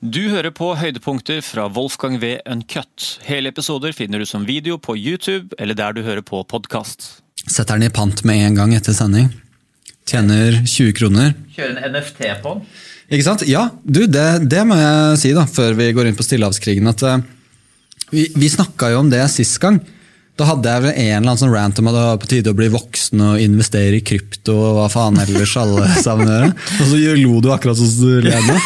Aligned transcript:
Du 0.00 0.30
hører 0.32 0.48
på 0.48 0.70
høydepunkter 0.80 1.42
fra 1.44 1.66
Wolfgang 1.68 2.14
V. 2.22 2.38
Uncut. 2.48 3.18
Hele 3.26 3.50
episoder 3.52 3.92
finner 3.92 4.22
du 4.22 4.24
som 4.24 4.46
video 4.48 4.78
på 4.80 4.94
YouTube 4.96 5.52
eller 5.60 5.76
der 5.76 5.92
du 5.92 6.00
hører 6.06 6.24
på 6.24 6.40
podkast. 6.48 7.20
Setter 7.44 7.76
den 7.76 7.84
i 7.84 7.92
pant 7.92 8.22
med 8.24 8.40
en 8.46 8.56
gang 8.56 8.72
etter 8.72 8.96
sending. 8.96 9.28
Tjener 10.08 10.56
20 10.64 10.94
kroner. 10.96 11.34
Kjører 11.52 11.76
en 11.76 11.92
NFT 11.92 12.22
på 12.40 12.54
den? 12.54 12.64
Ikke 13.12 13.26
sant? 13.26 13.44
Ja, 13.44 13.66
du, 13.84 14.06
det, 14.08 14.24
det 14.48 14.64
må 14.64 14.80
jeg 14.80 15.20
si 15.20 15.34
da, 15.36 15.44
før 15.44 15.76
vi 15.76 15.90
går 15.92 16.08
inn 16.08 16.16
på 16.16 16.24
Stillehavskrigen. 16.24 16.88
at 16.88 17.04
uh, 17.04 17.20
Vi, 18.08 18.24
vi 18.40 18.48
snakka 18.48 18.94
jo 18.94 19.02
om 19.04 19.12
det 19.12 19.20
sist 19.28 19.60
gang. 19.60 19.82
Da 20.40 20.46
hadde 20.48 20.72
jeg 20.72 20.80
vel 20.86 20.94
en 20.94 21.04
eller 21.04 21.18
annen 21.20 21.36
sånn 21.36 21.52
rant 21.52 21.78
om 21.82 21.88
at 21.90 21.96
det 21.96 22.02
var 22.06 22.20
på 22.22 22.28
tide 22.30 22.52
å 22.54 22.56
bli 22.56 22.70
voksen 22.72 23.20
og 23.26 23.42
investere 23.44 23.98
i 23.98 24.04
krypto 24.06 24.54
og 24.56 24.78
hva 24.78 24.86
faen 24.88 25.18
ellers 25.20 25.52
alle 25.60 25.84
sammen 26.00 26.30
gjør. 26.30 26.54
Og 26.80 26.86
så 26.88 27.00
lo 27.20 27.40
du 27.44 27.48
akkurat 27.52 27.76
sånn 27.76 27.90
som 27.90 28.06
du 28.08 28.24
ler 28.24 28.40
nå. 28.46 28.56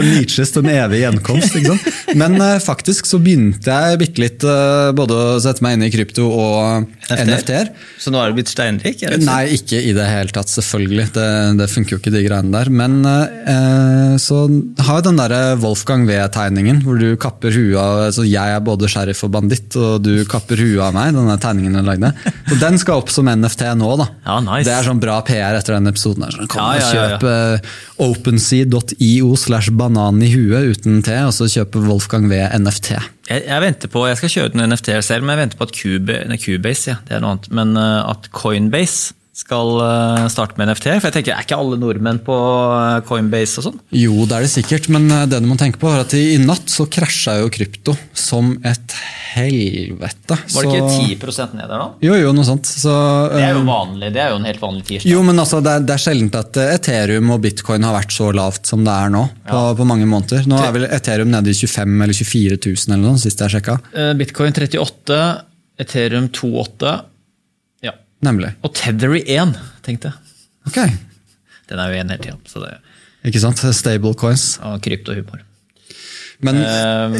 er 0.00 0.08
Nietzsches 0.08 0.50
en 0.58 0.70
evig 0.72 1.04
gjenkomst. 1.04 1.54
ikke 1.60 1.76
sant? 1.76 1.84
Men 2.18 2.34
uh, 2.42 2.56
faktisk 2.62 3.06
så 3.06 3.20
begynte 3.22 3.70
jeg 3.70 4.00
bitte 4.02 4.24
litt 4.24 4.42
uh, 4.48 4.90
både 4.96 5.14
å 5.14 5.38
sette 5.44 5.62
meg 5.62 5.78
inn 5.78 5.86
i 5.86 5.92
krypto 5.94 6.26
og 6.26 6.90
NFT-er. 7.14 7.70
Så 8.02 8.10
nå 8.10 8.18
er 8.18 8.34
du 8.34 8.40
blitt 8.40 8.50
steinrik? 8.50 9.06
Nei, 9.22 9.54
ikke 9.54 9.78
i 9.78 9.94
det 9.94 10.08
hele 10.10 10.34
tatt, 10.34 10.50
selvfølgelig. 10.50 11.06
Det, 11.14 11.28
det 11.62 11.70
funker 11.70 11.94
jo 11.94 12.02
ikke 12.02 12.14
de 12.16 12.26
greiene 12.26 12.50
der. 12.58 12.74
Men 12.74 13.00
uh, 13.06 14.18
så 14.18 14.42
har 14.82 14.98
jeg 14.98 15.06
den 15.12 15.22
derre 15.22 15.42
Wolfgang 15.62 16.10
V-tegningen 16.10 16.82
hvor 16.82 16.98
du 16.98 17.14
kapper 17.20 17.54
huet 17.54 17.78
av 17.78 17.99
så 18.14 18.24
jeg 18.26 18.56
er 18.56 18.62
både 18.64 18.88
sheriff 18.90 19.22
og 19.26 19.32
banditt, 19.36 19.76
og 19.78 20.00
du 20.04 20.24
kapper 20.30 20.60
huet 20.60 20.80
av 20.84 20.96
meg. 20.96 21.14
denne 21.16 21.36
tegningen 21.40 21.78
jeg 21.78 21.86
lagde. 21.86 22.12
Og 22.50 22.56
Den 22.62 22.78
skal 22.80 23.02
opp 23.02 23.12
som 23.12 23.28
NFT 23.30 23.68
nå. 23.78 23.90
da. 24.00 24.08
Ja, 24.26 24.38
nice. 24.44 24.64
Det 24.68 24.74
er 24.74 24.88
sånn 24.88 25.02
bra 25.02 25.20
PR 25.26 25.58
etter 25.58 25.76
den 25.76 25.90
episoden. 25.92 26.26
her. 26.26 26.36
Sånn, 26.36 26.50
kom 26.50 26.64
Ja, 26.64 26.80
ja, 26.80 26.80
og 26.80 26.90
Kjøp 26.90 27.28
uh, 27.28 27.78
opensea.io 28.10 29.36
slash 29.36 29.70
banan 29.76 30.20
i 30.24 30.32
huet 30.32 30.74
uten 30.74 31.00
T, 31.06 31.14
og 31.26 31.32
så 31.36 31.48
kjøp 31.50 31.78
Wolfgang 31.86 32.28
V 32.30 32.40
NFT. 32.60 32.96
Jeg, 33.30 33.44
jeg 33.46 33.62
venter 33.62 33.92
på, 33.92 34.02
jeg 34.08 34.18
skal 34.18 34.34
kjøre 34.34 34.50
ut 34.50 34.58
noen 34.58 34.74
NFT 34.74 34.92
selv, 35.06 35.24
men 35.24 35.36
jeg 35.36 35.44
venter 35.44 35.60
på 35.60 35.68
at 35.68 35.76
Cube, 35.76 36.20
nei, 36.32 36.38
Cubase 36.42 36.90
ja, 36.90 36.98
det 37.06 37.16
er 37.16 37.22
noe 37.22 37.36
annet, 37.36 37.50
men 37.54 37.76
uh, 37.78 38.10
at 38.10 38.30
Coinbase 38.34 39.14
skal 39.40 39.72
uh, 39.80 40.26
starte 40.32 40.58
med 40.60 40.70
NFT. 40.70 40.88
For 41.00 41.08
jeg 41.08 41.16
tenker, 41.18 41.36
Er 41.36 41.46
ikke 41.46 41.58
alle 41.58 41.78
nordmenn 41.80 42.20
på 42.26 42.36
uh, 42.36 43.00
Coinbase 43.08 43.60
og 43.60 43.68
sånn? 43.70 43.80
Jo, 43.96 44.26
det 44.28 44.36
er 44.36 44.46
det 44.46 44.52
sikkert, 44.52 44.90
men 44.92 45.08
uh, 45.12 45.24
det 45.30 45.40
du 45.42 45.48
må 45.48 45.56
tenke 45.60 45.80
på 45.80 45.90
er 45.90 46.04
at 46.04 46.14
i, 46.18 46.36
natt 46.42 46.70
så 46.70 46.86
krasja 46.90 47.38
jo 47.40 47.50
krypto 47.52 47.96
som 48.16 48.52
et 48.66 48.96
helvete. 49.34 50.36
Var 50.54 50.66
det 50.66 50.80
ikke 50.80 51.26
10 51.26 51.56
ned 51.56 51.64
der 51.64 51.76
da? 51.76 51.88
Jo, 52.04 52.16
jo, 52.18 52.32
noe 52.36 52.46
sånt. 52.46 52.68
Så, 52.68 52.92
Det 53.32 53.42
er 53.44 53.54
jo 53.56 53.64
vanlig, 53.66 54.10
det 54.14 54.22
er 54.22 54.32
jo 54.34 54.40
en 54.40 54.48
helt 54.48 54.62
vanlig 54.62 54.86
tirsdag. 54.88 55.10
Jo, 55.10 55.22
men 55.26 55.42
altså, 55.42 55.60
det 55.64 55.74
er, 55.76 55.84
det 55.86 55.94
er 55.96 56.02
sjelden 56.04 56.32
at 56.40 56.60
eh, 56.60 56.72
Ethereum 56.76 57.34
og 57.34 57.42
bitcoin 57.44 57.86
har 57.86 57.96
vært 57.96 58.14
så 58.16 58.30
lavt 58.36 58.70
som 58.70 58.82
det 58.86 58.94
er 58.94 59.14
nå. 59.14 59.22
På, 59.50 59.62
på 59.78 59.86
mange 59.88 60.08
måneder. 60.10 60.48
Nå 60.50 60.58
er 60.62 60.74
vel 60.76 60.88
Ethereum 60.90 61.30
nede 61.32 61.52
i 61.52 61.56
25 61.56 61.94
eller 62.06 62.20
24 62.20 62.58
000 62.58 62.96
eller 62.96 63.06
noe, 63.06 63.22
sist 63.22 63.44
jeg 63.44 63.56
sjekka. 63.56 63.78
Eh, 63.94 64.12
Bitcoin 64.18 64.56
38, 64.56 65.22
Ethereum 65.80 66.28
28, 66.28 66.90
ja. 66.90 66.98
Nemlig. 68.24 68.52
og 68.62 68.74
Tethery 68.76 69.22
1, 69.24 69.54
tenkte 69.86 70.10
jeg. 70.10 70.34
Ok, 70.68 70.80
Den 71.70 71.78
er 71.80 71.92
jo 71.92 72.00
en 72.02 72.10
hele 72.12 72.22
tida, 72.22 72.36
så 72.50 72.60
det 72.64 72.74
ikke 73.30 73.40
sant? 73.42 73.60
Stable 73.76 74.14
coins. 74.16 74.58
Og 74.64 74.80
kryptohumor. 74.84 75.40
Men 76.40 76.60
Um, 76.64 77.16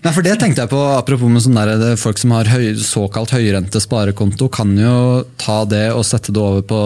Nei, 0.00 0.14
for 0.16 0.24
det 0.24 0.38
tenkte 0.40 0.62
jeg 0.64 0.70
på, 0.72 0.78
apropos 0.96 1.28
med 1.28 1.42
sånne 1.44 1.62
der, 1.68 1.80
det, 1.82 1.88
folk 2.00 2.16
som 2.16 2.32
har 2.32 2.48
høy, 2.48 2.70
såkalt 2.80 3.34
høyrente 3.36 3.82
sparekonto, 3.84 4.46
kan 4.48 4.72
jo 4.78 4.94
ta 5.40 5.58
det 5.68 5.90
og 5.92 6.06
sette 6.08 6.32
det 6.32 6.40
over 6.40 6.62
på 6.64 6.78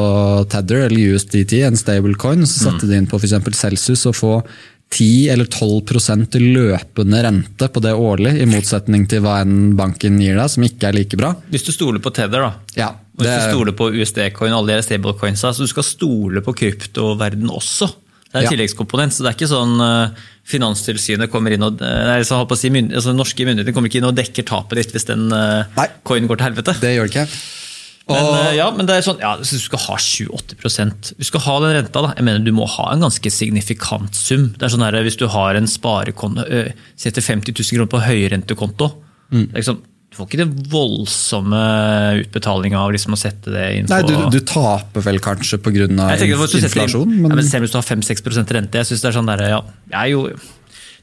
Tether 0.51 0.89
eller 0.89 1.15
USDT, 1.15 1.61
en 1.63 1.79
stablecoin, 1.79 2.43
og 2.43 2.51
så 2.51 2.73
sette 2.73 2.89
det 2.91 2.99
inn 2.99 3.07
på 3.07 3.21
f.eks. 3.21 3.37
Celsius 3.55 4.03
og 4.11 4.17
få 4.19 4.33
10 4.95 5.29
eller 5.35 5.49
12 5.51 6.37
i 6.39 6.43
løpende 6.55 7.23
rente 7.27 7.69
på 7.69 7.83
det 7.83 7.95
årlig, 7.99 8.37
i 8.41 8.47
motsetning 8.47 9.09
til 9.11 9.25
hva 9.25 9.41
en 9.43 9.75
banken 9.79 10.21
gir 10.23 10.39
deg, 10.39 10.53
som 10.53 10.67
ikke 10.67 10.91
er 10.91 10.99
like 10.99 11.19
bra. 11.19 11.35
hvis 11.51 11.67
du 11.67 11.73
stoler 11.75 12.03
på 12.03 12.13
Tether, 12.15 12.47
da. 12.47 12.53
Ja, 12.79 12.93
Og 13.15 13.23
Hvis 13.23 13.31
du 13.31 13.53
stoler 13.55 13.75
på 13.79 13.91
USD-coin 13.95 14.51
og 14.51 14.65
alle 14.65 14.81
de 14.81 14.83
stablecoinsa, 14.83 15.53
så 15.55 15.63
du 15.63 15.71
skal 15.71 15.85
stole 15.87 16.41
på 16.43 16.55
kryptoverden 16.59 17.47
også. 17.47 17.87
Det 17.87 18.35
er 18.35 18.39
en 18.41 18.45
Ja. 18.45 18.51
tilleggskomponent, 18.51 19.15
så 19.15 19.23
det 19.23 19.31
er 19.31 19.37
ikke 19.39 19.51
sånn 19.53 19.79
uh, 19.79 20.11
Finanstilsynet 20.45 21.31
kommer 21.31 21.55
inn 21.55 21.63
og 21.63 21.79
eh, 21.81 22.01
nei, 22.09 22.17
så 22.27 22.41
holdt 22.41 22.51
på 22.51 22.57
å 22.57 22.59
si, 22.59 22.69
altså, 22.69 23.15
Norske 23.15 23.47
myndigheter 23.47 23.73
kommer 23.73 23.89
ikke 23.89 24.01
inn 24.03 24.09
og 24.11 24.17
dekker 24.19 24.45
tapet 24.45 24.81
ditt 24.81 24.93
hvis 24.93 25.07
den 25.07 25.31
uh, 25.31 25.63
coinen 26.03 26.27
går 26.27 26.41
til 26.41 26.49
helvete. 26.51 26.75
det 26.83 26.97
gjør 26.97 27.07
det 27.07 27.15
ikke. 27.15 27.29
Men, 28.07 28.19
Og- 28.21 28.35
eh, 28.37 28.57
ja, 28.59 28.67
men 28.71 28.85
det 28.85 28.97
er 28.99 29.01
sånn, 29.07 29.19
ja, 29.19 29.31
hvis 29.41 29.51
du 29.55 29.59
skal 29.65 29.79
ha 29.79 29.95
7-8 29.97 31.15
Du 31.17 31.25
skal 31.25 31.41
ha 31.41 31.55
den 31.61 31.73
renta, 31.79 32.03
da. 32.05 32.11
Jeg 32.19 32.25
mener 32.27 32.45
Du 32.45 32.53
må 32.53 32.67
ha 32.69 32.91
en 32.93 33.01
ganske 33.01 33.31
signifikant 33.33 34.13
sum. 34.15 34.51
Det 34.59 34.63
er 34.63 34.69
sånn 34.75 34.85
her, 34.85 34.93
Hvis 35.03 35.17
du 35.17 35.27
har 35.27 35.55
en 35.57 35.65
sparekonto 35.67 36.45
Setter 36.97 37.23
50 37.23 37.53
000 37.57 37.79
kroner 37.79 37.89
på 37.89 38.03
høyrentekonto 38.05 38.93
Mm. 39.33 39.47
det 39.49 39.55
er 39.57 39.63
liksom, 39.63 39.79
Du 40.13 40.17
får 40.19 40.29
ikke 40.29 40.37
det 40.45 40.69
voldsomme 40.71 41.63
utbetalinga 42.23 42.77
av 42.79 42.93
liksom 42.93 43.15
å 43.17 43.19
sette 43.19 43.51
det 43.51 43.65
inn 43.79 43.87
på 43.89 43.95
Nei, 43.97 44.03
du, 44.31 44.39
du 44.39 44.45
taper 44.47 45.01
vel 45.03 45.19
kanskje 45.19 45.59
pga. 45.65 45.89
inflasjon? 46.69 47.09
inflasjon, 47.09 47.15
ja, 47.17 47.29
men 47.29 47.37
men 47.41 47.49
Selv 47.49 47.65
om 47.65 47.73
du 47.73 47.79
har 47.81 47.89
5-6 47.89 48.53
rente, 48.55 48.79
jeg 48.79 48.87
synes 48.91 49.01
det 49.01 49.09
er 49.11 49.17
sånn 49.19 49.27
der, 49.33 49.49
ja, 49.49 49.63
jeg 49.91 50.13
jo 50.13 50.27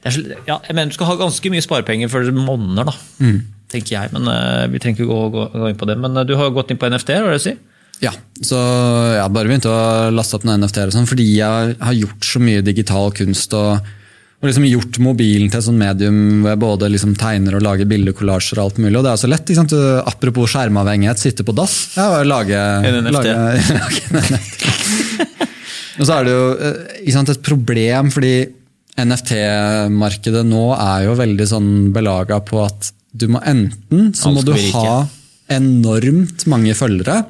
det 0.01 0.09
er 0.09 0.16
så, 0.16 0.22
ja, 0.47 0.59
jeg 0.66 0.75
mener 0.75 0.90
Du 0.90 0.94
skal 0.97 1.07
ha 1.11 1.16
ganske 1.19 1.51
mye 1.53 1.61
sparepenger 1.66 2.09
før 2.09 2.25
det 2.25 2.34
monner, 2.34 2.85
da. 2.85 2.94
Mm. 3.19 3.41
Tenker 3.72 3.96
jeg, 3.96 4.12
men 4.16 4.28
eh, 4.28 4.66
Vi 4.72 4.82
trenger 4.84 5.00
ikke 5.00 5.12
gå, 5.12 5.20
gå, 5.34 5.46
gå 5.56 5.72
inn 5.72 5.80
på 5.80 5.88
det. 5.90 5.98
Men 6.02 6.18
eh, 6.20 6.28
du 6.28 6.36
har 6.40 6.52
gått 6.56 6.74
inn 6.74 6.82
på 6.82 6.90
NFT, 6.92 7.16
hva 7.16 7.32
er 7.32 7.36
det 7.36 7.42
du 7.42 7.46
sier? 7.50 7.62
Ja, 8.02 8.12
så 8.42 8.58
jeg 8.58 9.22
har 9.22 9.30
bare 9.30 9.50
begynt 9.52 9.68
å 9.70 9.78
laste 10.09 10.34
opp 10.34 10.46
noen 10.48 10.64
NFT-er 10.64 10.90
og 10.90 10.96
sånn, 10.96 11.09
fordi 11.09 11.26
jeg 11.36 11.74
har 11.78 11.94
gjort 11.94 12.26
så 12.26 12.40
mye 12.42 12.64
digital 12.66 13.12
kunst 13.14 13.54
og, 13.54 13.92
og 14.42 14.48
liksom 14.48 14.66
gjort 14.66 14.98
mobilen 15.06 15.52
til 15.54 15.59
et 15.59 15.66
sånt 15.68 15.78
medium 15.78 16.16
hvor 16.42 16.50
jeg 16.50 16.62
både 16.64 16.90
liksom 16.96 17.12
tegner 17.22 17.59
og 17.59 17.62
lager 17.62 17.86
bildekollasjer 17.92 18.58
og 18.58 18.64
alt 18.64 18.80
mulig. 18.82 18.96
Og 18.98 19.06
det 19.06 19.12
er 19.12 19.22
så 19.22 19.30
lett. 19.30 19.46
ikke 19.46 19.59
sant? 19.59 19.76
Apropos 20.09 20.50
skjermavhengighet, 20.50 21.22
sitte 21.22 21.46
på 21.46 21.53
dass. 21.53 21.76
Ja, 21.94 22.24
lage, 22.26 22.58
En 22.58 23.03
NFT. 23.03 23.36
lage, 23.84 24.02
en 24.09 24.26
NFT. 24.26 24.66
og 26.00 26.08
så 26.08 26.18
er 26.18 26.26
det 26.26 26.34
jo 26.34 26.48
eh, 26.58 27.14
sant, 27.14 27.30
et 27.30 27.46
problem, 27.46 28.09
fordi 28.18 28.34
NFT-markedet 28.98 30.42
nå 30.50 30.72
er 30.74 31.06
jo 31.06 31.14
veldig 31.22 31.48
sånn 31.53 31.70
belaga 31.94 32.42
på 32.44 32.66
at 32.66 32.90
du 33.11 33.27
må 33.31 33.41
enten 33.44 34.11
så 34.16 34.31
må 34.31 34.44
du 34.45 34.53
ha 34.75 35.05
enormt 35.51 36.45
mange 36.47 36.75
følgere 36.77 37.22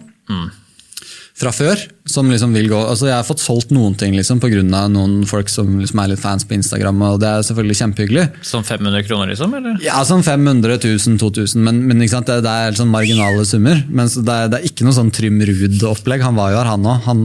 fra 1.42 1.52
før. 1.56 1.80
som 2.12 2.28
liksom 2.30 2.52
vil 2.54 2.68
gå, 2.68 2.78
altså 2.78 3.08
Jeg 3.08 3.16
har 3.16 3.26
fått 3.26 3.40
solgt 3.40 3.70
noen 3.72 3.96
ting 3.96 4.14
liksom 4.18 4.40
pga. 4.44 4.62
noen 4.92 5.26
folk 5.26 5.50
som 5.50 5.80
liksom 5.80 6.00
er 6.04 6.12
litt 6.12 6.20
fans 6.20 6.44
på 6.46 6.54
Instagram, 6.58 7.02
og 7.08 7.20
det 7.22 7.30
er 7.30 7.46
selvfølgelig 7.48 7.78
kjempehyggelig. 7.80 8.26
Som 8.46 8.66
500 8.68 9.06
kroner, 9.08 9.32
liksom? 9.32 9.54
eller? 9.54 9.78
Ja, 9.84 10.04
som 10.04 10.24
500 10.24 10.78
000, 10.84 11.18
2000, 11.22 11.64
men, 11.64 11.82
men 11.88 12.02
ikke 12.02 12.18
sant? 12.18 12.28
Det, 12.28 12.42
det 12.46 12.52
er 12.52 12.78
sånn 12.78 12.92
marginale 12.92 13.46
summer. 13.48 13.80
Men 13.88 14.12
det, 14.12 14.36
er, 14.36 14.52
det 14.52 14.60
er 14.60 14.68
ikke 14.70 14.86
noe 14.86 14.98
sånn 14.98 15.14
Trym 15.16 15.40
Ruud-opplegg. 15.40 16.26
Han 16.28 16.38
var 16.38 16.52
jo 16.52 16.60
her, 16.60 16.72
han 16.74 16.90
òg. 16.92 17.08
Han 17.08 17.24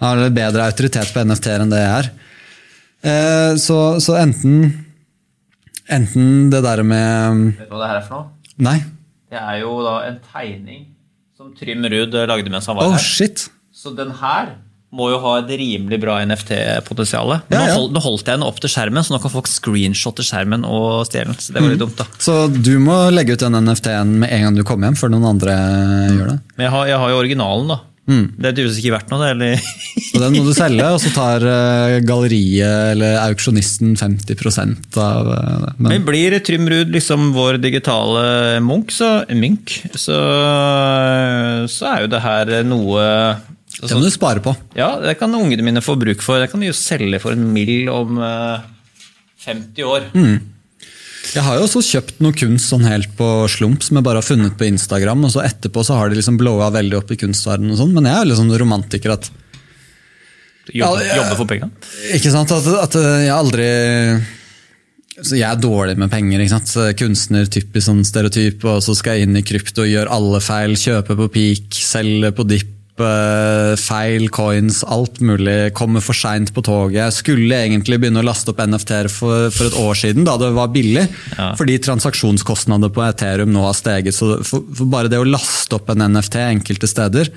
har 0.00 0.24
bedre 0.30 0.70
autoritet 0.70 1.12
på 1.12 1.26
NFT-er 1.28 1.66
enn 1.66 1.74
det 1.74 1.82
jeg 1.82 1.92
er. 2.00 2.10
Eh, 3.06 3.52
så, 3.60 3.78
så 4.02 4.16
enten 4.18 4.72
Enten 5.92 6.50
det 6.50 6.62
der 6.66 6.82
med 6.82 7.42
Vet 7.60 7.68
du 7.68 7.74
hva 7.74 7.82
det 7.84 7.90
her 7.92 8.00
er 8.00 8.06
for 8.06 8.16
noe? 8.18 8.52
Nei. 8.66 8.78
Det 9.30 9.38
er 9.40 9.58
jo 9.62 9.72
da 9.84 9.96
en 10.08 10.20
tegning 10.32 10.84
som 11.36 11.50
Trym 11.58 11.84
Ruud 11.92 12.14
lagde 12.30 12.50
mens 12.52 12.66
han 12.70 12.78
var 12.78 12.88
Oh, 12.88 12.94
her. 12.96 13.02
shit. 13.04 13.48
Så 13.74 13.92
den 13.94 14.10
her 14.22 14.54
må 14.96 15.10
jo 15.12 15.18
ha 15.20 15.32
et 15.42 15.50
rimelig 15.60 15.98
bra 16.00 16.14
NFT-potensial. 16.24 17.34
Ja, 17.52 17.58
ja. 17.68 17.74
nå 17.92 18.00
holdt 18.00 18.22
jeg 18.30 18.38
den 18.38 18.44
opp 18.46 18.60
til 18.62 18.70
skjermen, 18.72 19.04
så 19.04 19.12
nå 19.12 19.18
kan 19.20 19.32
folk 19.34 19.48
screenshotte 19.50 20.24
skjermen 20.24 20.64
og 20.64 21.02
stjele 21.10 21.34
den. 21.34 21.40
Så 21.42 21.52
det 21.52 21.60
var 21.60 21.74
litt 21.74 21.82
dumt, 21.82 21.98
da. 21.98 22.06
Så 22.22 22.36
du 22.54 22.72
må 22.80 22.94
legge 23.12 23.34
ut 23.36 23.42
den 23.44 23.58
NFT-en 23.66 24.14
med 24.22 24.32
en 24.32 24.46
gang 24.46 24.56
du 24.56 24.62
kommer 24.64 24.88
hjem, 24.88 24.96
før 25.02 25.12
noen 25.12 25.26
andre 25.34 25.56
gjør 26.14 26.30
det. 26.32 26.38
Men 26.56 26.64
jeg 26.68 26.72
har, 26.76 26.86
jeg 26.94 27.02
har 27.02 27.12
jo 27.12 27.18
originalen, 27.20 27.74
da. 27.74 27.78
Det 28.06 28.46
er 28.46 28.54
tydeligvis 28.54 28.78
ikke 28.80 28.92
verdt 28.94 29.10
noe, 29.10 29.22
det. 29.24 29.30
Eller? 29.34 29.70
Så 30.06 30.20
den 30.22 30.36
må 30.36 30.44
du 30.46 30.52
selge, 30.54 30.86
og 30.94 31.00
så 31.02 31.10
tar 31.14 31.46
eh, 31.50 31.96
galleriet 32.06 32.92
eller 32.94 33.18
auksjonisten 33.24 33.96
50 33.98 34.46
av 35.02 35.32
eh, 35.34 35.50
det. 35.64 35.72
Men, 35.80 35.90
Men 35.90 36.06
blir 36.06 36.38
Trym 36.46 36.70
Ruud 36.70 36.94
liksom 36.94 37.32
vår 37.34 37.58
digitale 37.64 38.22
Munch, 38.64 38.94
så, 38.96 39.10
Mink, 39.34 39.74
så, 39.98 40.20
så 41.72 41.90
er 41.90 42.06
jo 42.06 42.12
det 42.14 42.22
her 42.24 42.56
noe 42.66 43.04
det 43.76 43.92
må 43.92 44.00
du 44.00 44.08
spare 44.08 44.40
på. 44.40 44.54
Ja, 44.78 44.94
det 45.02 45.18
kan 45.20 45.34
ungene 45.36 45.64
mine 45.66 45.82
få 45.84 45.98
bruk 46.00 46.22
for. 46.24 46.40
Det 46.40 46.48
kan 46.48 46.62
de 46.62 46.70
jo 46.70 46.76
selge 46.76 47.18
for 47.20 47.36
en 47.36 47.50
mill 47.52 47.90
om 47.92 48.16
eh, 48.24 48.62
50 49.44 49.84
år. 49.84 50.06
Jeg 51.34 51.42
har 51.42 51.58
jo 51.58 51.64
også 51.66 51.82
kjøpt 51.84 52.20
noe 52.24 52.36
kunst 52.36 52.70
sånn 52.70 52.86
helt 52.86 53.10
på 53.18 53.26
slump 53.50 53.82
som 53.84 53.98
jeg 53.98 54.06
bare 54.06 54.20
har 54.22 54.26
funnet 54.26 54.54
på 54.58 54.68
Instagram, 54.68 55.24
og 55.26 55.32
så 55.34 55.42
etterpå 55.46 55.82
så 55.86 55.98
har 55.98 56.12
de 56.12 56.20
liksom 56.20 56.38
blowa 56.40 56.70
veldig 56.74 57.00
opp 57.00 57.10
i 57.12 57.18
kunstverdenen 57.20 57.74
og 57.74 57.80
sånn, 57.80 57.92
men 57.96 58.08
jeg 58.08 58.20
er 58.20 58.30
litt 58.30 58.40
sånn 58.40 58.54
romantiker 58.62 59.16
at 59.16 59.30
Jobbe, 60.66 61.04
Ja, 61.06 61.20
jobbe 61.20 61.36
for 61.38 61.46
penga? 61.46 61.68
Ikke 62.16 62.32
sant? 62.34 62.50
At, 62.50 62.66
at 62.82 62.96
jeg 62.98 63.30
aldri 63.30 63.66
så 65.16 65.36
Jeg 65.38 65.46
er 65.48 65.60
dårlig 65.62 65.94
med 65.96 66.10
penger. 66.12 66.42
ikke 66.42 66.58
sant? 66.58 66.72
Kunstner, 66.98 67.46
typisk 67.48 67.86
sånn 67.86 68.02
stereotyp, 68.04 68.66
og 68.68 68.82
så 68.84 68.92
skal 68.98 69.16
jeg 69.16 69.28
inn 69.28 69.38
i 69.38 69.44
krypto 69.46 69.86
gjøre 69.88 70.12
alle 70.12 70.42
feil. 70.44 70.74
Kjøpe 70.76 71.16
på 71.16 71.28
peak, 71.32 71.78
selge 71.86 72.32
på 72.36 72.44
dipp 72.50 72.66
eh, 72.68 72.75
feil 72.96 74.28
coins, 74.32 74.82
alt 74.84 75.20
mulig. 75.20 75.74
Kommer 75.76 76.00
for 76.00 76.16
seint 76.16 76.52
på 76.54 76.62
toget. 76.64 77.12
Skulle 77.12 77.58
egentlig 77.66 77.98
begynne 78.00 78.22
å 78.22 78.26
laste 78.26 78.54
opp 78.54 78.62
NFT-er 78.64 79.10
for, 79.12 79.50
for, 79.54 79.68
et 79.68 79.80
år 79.80 79.98
siden, 80.00 80.24
da 80.24 80.38
det 80.40 80.52
var 80.56 80.72
billig. 80.72 81.04
Ja. 81.36 81.50
Fordi 81.58 81.76
transaksjonskostnader 81.84 82.92
på 82.94 83.04
Ethereum 83.04 83.52
nå 83.52 83.66
har 83.66 83.76
steget. 83.76 84.16
Så 84.16 84.38
for, 84.46 84.64
for 84.72 84.88
bare 84.92 85.12
det 85.12 85.20
å 85.20 85.28
laste 85.28 85.76
opp 85.76 85.92
en 85.92 86.06
NFT 86.14 86.40
enkelte 86.46 86.90
steder, 86.90 87.32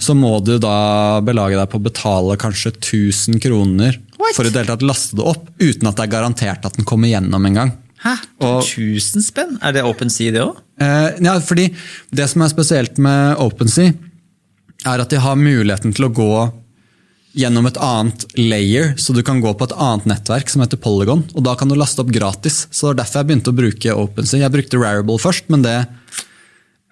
så 0.00 0.14
må 0.14 0.36
du 0.44 0.56
da 0.62 1.20
belage 1.24 1.58
deg 1.58 1.70
på 1.70 1.80
å 1.80 1.84
betale 1.84 2.36
kanskje 2.40 2.74
1000 2.76 3.40
kroner 3.42 3.96
for 4.34 4.46
å 4.46 4.48
i 4.48 4.52
det 4.52 4.62
hele 4.62 4.70
tatt 4.70 4.84
laste 4.86 5.18
det 5.18 5.24
opp, 5.26 5.48
uten 5.58 5.88
at 5.90 5.98
det 5.98 6.06
er 6.06 6.12
garantert 6.12 6.68
at 6.68 6.78
den 6.78 6.86
kommer 6.88 7.10
gjennom 7.10 7.48
en 7.48 7.58
gang. 7.58 7.72
Hæ? 8.04 8.14
Og- 8.40 8.62
1000 8.62 9.24
spenn? 9.24 9.58
Er 9.62 9.72
det 9.72 9.84
OpenSea, 9.84 10.32
det 10.32 10.42
òg? 10.44 10.56
Eh, 10.78 11.10
ja, 11.20 11.38
fordi 11.40 11.74
Det 12.12 12.28
som 12.28 12.42
er 12.42 12.48
spesielt 12.48 12.98
med 12.98 13.36
OpenSea, 13.38 13.92
er 14.84 15.02
at 15.02 15.10
de 15.12 15.20
har 15.22 15.40
muligheten 15.40 15.94
til 15.96 16.08
å 16.08 16.12
gå 16.14 16.34
gjennom 17.34 17.66
et 17.66 17.78
annet 17.82 18.24
layer, 18.38 18.92
så 19.00 19.14
du 19.14 19.22
kan 19.26 19.40
gå 19.42 19.50
på 19.58 19.66
et 19.66 19.74
annet 19.74 20.06
nettverk 20.06 20.52
som 20.52 20.62
heter 20.62 20.78
Polygon. 20.78 21.24
og 21.34 21.42
Da 21.42 21.56
kan 21.58 21.68
du 21.68 21.74
laste 21.74 22.04
opp 22.04 22.12
gratis. 22.14 22.66
så 22.70 22.86
det 22.86 22.92
var 22.92 23.00
Derfor 23.02 23.20
jeg 23.20 23.26
begynte 23.30 23.50
å 23.50 23.58
bruke 23.58 23.96
OpenSea. 24.04 24.40
Jeg 24.44 24.54
brukte 24.54 24.78
Rarible 24.78 25.18
først, 25.18 25.50
men 25.50 25.62
det 25.66 25.74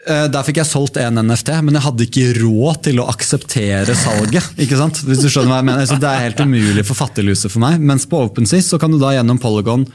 eh, 0.06 0.26
der 0.26 0.42
fikk 0.42 0.58
jeg 0.58 0.66
solgt 0.66 0.98
en 0.98 1.22
NFT, 1.22 1.54
men 1.62 1.78
jeg 1.78 1.86
hadde 1.86 2.06
ikke 2.08 2.32
råd 2.42 2.82
til 2.88 2.98
å 2.98 3.06
akseptere 3.12 3.94
salget. 3.94 4.50
ikke 4.58 4.80
sant? 4.80 4.98
Hvis 5.06 5.22
du 5.22 5.28
skjønner 5.30 5.54
hva 5.54 5.60
jeg 5.62 5.70
mener. 5.70 5.86
Så 5.86 6.00
Det 6.02 6.10
er 6.10 6.26
helt 6.26 6.42
umulig 6.42 6.86
for 6.90 6.98
fattigluset 6.98 7.52
for 7.52 7.62
meg. 7.62 7.78
Mens 7.78 8.08
på 8.10 8.24
OpenSea 8.26 8.66
så 8.66 8.80
kan 8.82 8.90
du 8.90 8.98
da 8.98 9.14
gjennom 9.14 9.38
Polygon 9.38 9.86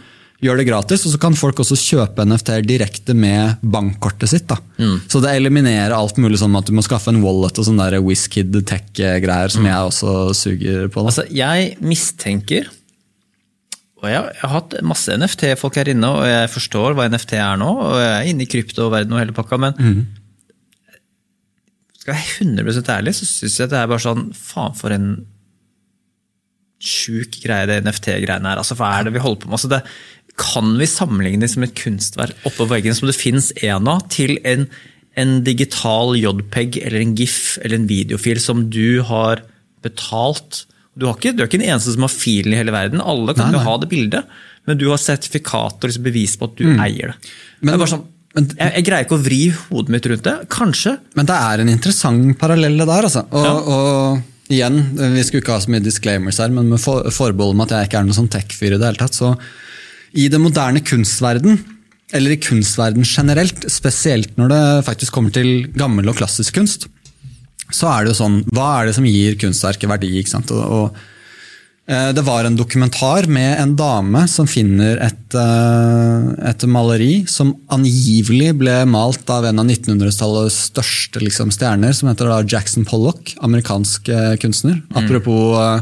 gjøre 0.44 0.62
det 0.62 0.68
gratis, 0.68 1.04
og 1.08 1.14
så 1.16 1.20
kan 1.22 1.36
folk 1.38 1.60
også 1.64 1.78
kjøpe 1.82 2.26
NFT-er 2.28 2.66
direkte 2.68 3.16
med 3.18 3.62
bankkortet 3.66 4.30
sitt. 4.30 4.46
da. 4.50 4.60
Så 5.10 5.22
det 5.24 5.32
eliminerer 5.34 5.96
alt 5.98 6.20
mulig 6.22 6.38
sånn 6.42 6.56
at 6.60 6.70
du 6.70 6.76
må 6.78 6.84
skaffe 6.86 7.10
en 7.10 7.24
wallet 7.24 7.58
og 7.58 7.66
sånne 7.66 7.88
der 7.90 8.04
WizKid 8.06 8.54
tech-greier 8.70 9.54
som 9.54 9.66
jeg 9.66 9.88
også 9.90 10.18
suger 10.38 10.92
på. 10.94 11.06
Altså, 11.06 11.26
jeg 11.34 11.74
mistenker 11.82 12.70
Og 13.98 14.06
jeg, 14.12 14.22
har 14.44 14.52
hatt 14.54 14.76
masse 14.86 15.10
NFT-folk 15.10 15.80
her 15.80 15.90
inne, 15.90 16.12
og 16.20 16.28
jeg 16.30 16.52
forstår 16.54 16.94
hva 16.94 17.08
NFT 17.10 17.32
er 17.42 17.58
nå, 17.58 17.72
og 17.82 17.96
jeg 17.98 18.12
er 18.14 18.28
inne 18.30 18.46
i 18.46 18.50
kryptoverdenen 18.52 19.16
og 19.18 19.24
hele 19.24 19.34
pakka, 19.34 19.58
men 19.58 19.74
skal 21.98 22.14
jeg 22.14 22.28
være 22.46 22.68
100 22.70 22.94
ærlig, 22.94 23.16
så 23.18 23.26
syns 23.26 23.58
jeg 23.58 23.72
det 23.74 23.80
er 23.80 23.90
bare 23.90 24.06
sånn 24.06 24.30
Faen, 24.38 24.78
for 24.78 24.94
en 24.94 25.10
sjuk 26.78 27.40
greie 27.42 27.66
det 27.66 27.82
NFT-greiene 27.84 28.54
er. 28.54 28.62
Altså, 28.62 28.78
hva 28.78 28.92
er 28.96 29.08
det 29.08 29.16
vi 29.16 29.24
holder 29.24 29.42
på 29.42 29.50
med? 29.50 29.58
Altså, 29.58 29.72
det, 29.72 29.82
kan 30.38 30.76
vi 30.78 30.86
sammenligne 30.90 31.42
det 31.46 31.50
som 31.54 31.64
et 31.66 31.76
kunstverk 31.78 32.46
oppå 32.46 32.68
veggen 32.70 32.94
som 32.98 33.10
det 33.10 33.16
fins 33.18 33.52
en 33.66 33.88
av, 33.90 34.04
til 34.14 34.36
en, 34.48 34.68
en 35.18 35.32
digital 35.46 36.14
JPEG 36.20 36.78
eller 36.86 37.02
en 37.02 37.16
GIF 37.18 37.58
eller 37.64 37.80
en 37.80 37.88
videofil 37.90 38.42
som 38.44 38.68
du 38.74 39.02
har 39.08 39.42
betalt? 39.86 40.66
Du, 40.98 41.06
har 41.08 41.18
ikke, 41.18 41.34
du 41.38 41.44
er 41.44 41.50
ikke 41.50 41.62
den 41.62 41.70
eneste 41.72 41.94
som 41.94 42.06
har 42.06 42.14
filen 42.14 42.54
i 42.54 42.60
hele 42.60 42.74
verden. 42.74 43.02
Alle 43.02 43.34
kan 43.38 43.50
Nei, 43.52 43.58
jo 43.58 43.64
nei. 43.64 43.66
ha 43.70 43.76
det 43.82 43.90
bildet, 43.92 44.38
men 44.70 44.80
du 44.82 44.88
har 44.92 45.02
sertifikat 45.02 45.78
og 45.82 45.90
liksom 45.92 46.06
bevis 46.08 46.38
på 46.38 46.50
at 46.50 46.56
du 46.58 46.66
eier 46.74 47.14
det. 47.14 47.18
Mm. 47.18 47.28
Men- 47.62 47.68
det 47.72 47.76
er 47.76 47.84
bare 47.84 47.94
sånn, 47.96 48.08
men- 48.38 48.50
jeg, 48.58 48.72
jeg 48.78 48.88
greier 48.88 49.06
ikke 49.06 49.18
å 49.18 49.26
vri 49.26 49.42
hodet 49.58 49.94
mitt 49.94 50.10
rundt 50.10 50.26
det. 50.26 50.36
Kanskje. 50.54 50.98
Men 51.18 51.30
det 51.30 51.38
er 51.38 51.62
en 51.64 51.70
interessant 51.74 52.34
parallell 52.42 52.78
der, 52.82 53.08
altså. 53.10 53.26
Og, 53.32 53.70
og 53.74 54.54
igjen, 54.54 54.82
vi 55.18 55.24
skulle 55.26 55.42
ikke 55.42 55.58
ha 55.58 55.64
så 55.66 55.74
mye 55.74 55.86
disclaimers 55.86 56.38
her, 56.42 56.54
men 56.54 56.70
med 56.74 56.82
for, 56.82 57.10
forbehold 57.14 57.58
om 57.58 57.66
at 57.66 57.74
jeg 57.74 57.90
ikke 57.90 58.02
er 58.02 58.10
noen 58.10 58.18
sånn 58.22 58.30
tech-fyr 58.38 58.76
i 58.76 58.78
det 58.78 58.86
hele 58.92 59.02
tatt, 59.02 59.18
så 59.18 59.34
i 60.18 60.28
den 60.34 60.44
moderne 60.44 60.82
kunstverden, 60.82 61.60
eller 62.16 62.34
i 62.34 62.40
kunstverden 62.42 63.06
generelt, 63.06 63.68
spesielt 63.72 64.38
når 64.40 64.54
det 64.54 64.62
faktisk 64.88 65.16
kommer 65.16 65.34
til 65.36 65.68
gammel 65.78 66.10
og 66.10 66.18
klassisk 66.20 66.58
kunst, 66.58 66.88
så 67.68 67.92
er 67.92 68.06
det 68.06 68.14
jo 68.14 68.22
sånn, 68.22 68.42
hva 68.56 68.70
er 68.80 68.88
det 68.88 68.96
som 68.96 69.08
gir 69.08 69.36
kunstverket 69.40 69.92
verdi? 69.92 70.14
ikke 70.22 70.36
sant? 70.38 70.54
Og, 70.56 70.64
og 70.64 71.06
Eh, 71.88 72.12
Det 72.14 72.24
var 72.28 72.44
en 72.44 72.58
dokumentar 72.60 73.28
med 73.32 73.60
en 73.62 73.76
dame 73.80 74.26
som 74.28 74.48
finner 74.48 75.00
et, 75.00 75.36
eh, 75.36 76.50
et 76.50 76.66
maleri 76.68 77.26
som 77.28 77.56
angivelig 77.72 78.58
ble 78.60 78.86
malt 78.86 79.30
av 79.30 79.46
en 79.46 79.60
av 79.60 79.66
1900-tallets 79.66 80.68
største 80.74 81.24
liksom, 81.24 81.50
stjerner, 81.50 81.94
som 81.96 82.10
heter 82.10 82.44
Jackson 82.44 82.84
Pollock, 82.84 83.36
amerikansk 83.40 84.10
eh, 84.10 84.36
kunstner. 84.36 84.82
Apropos, 84.94 85.56
eh, 85.56 85.82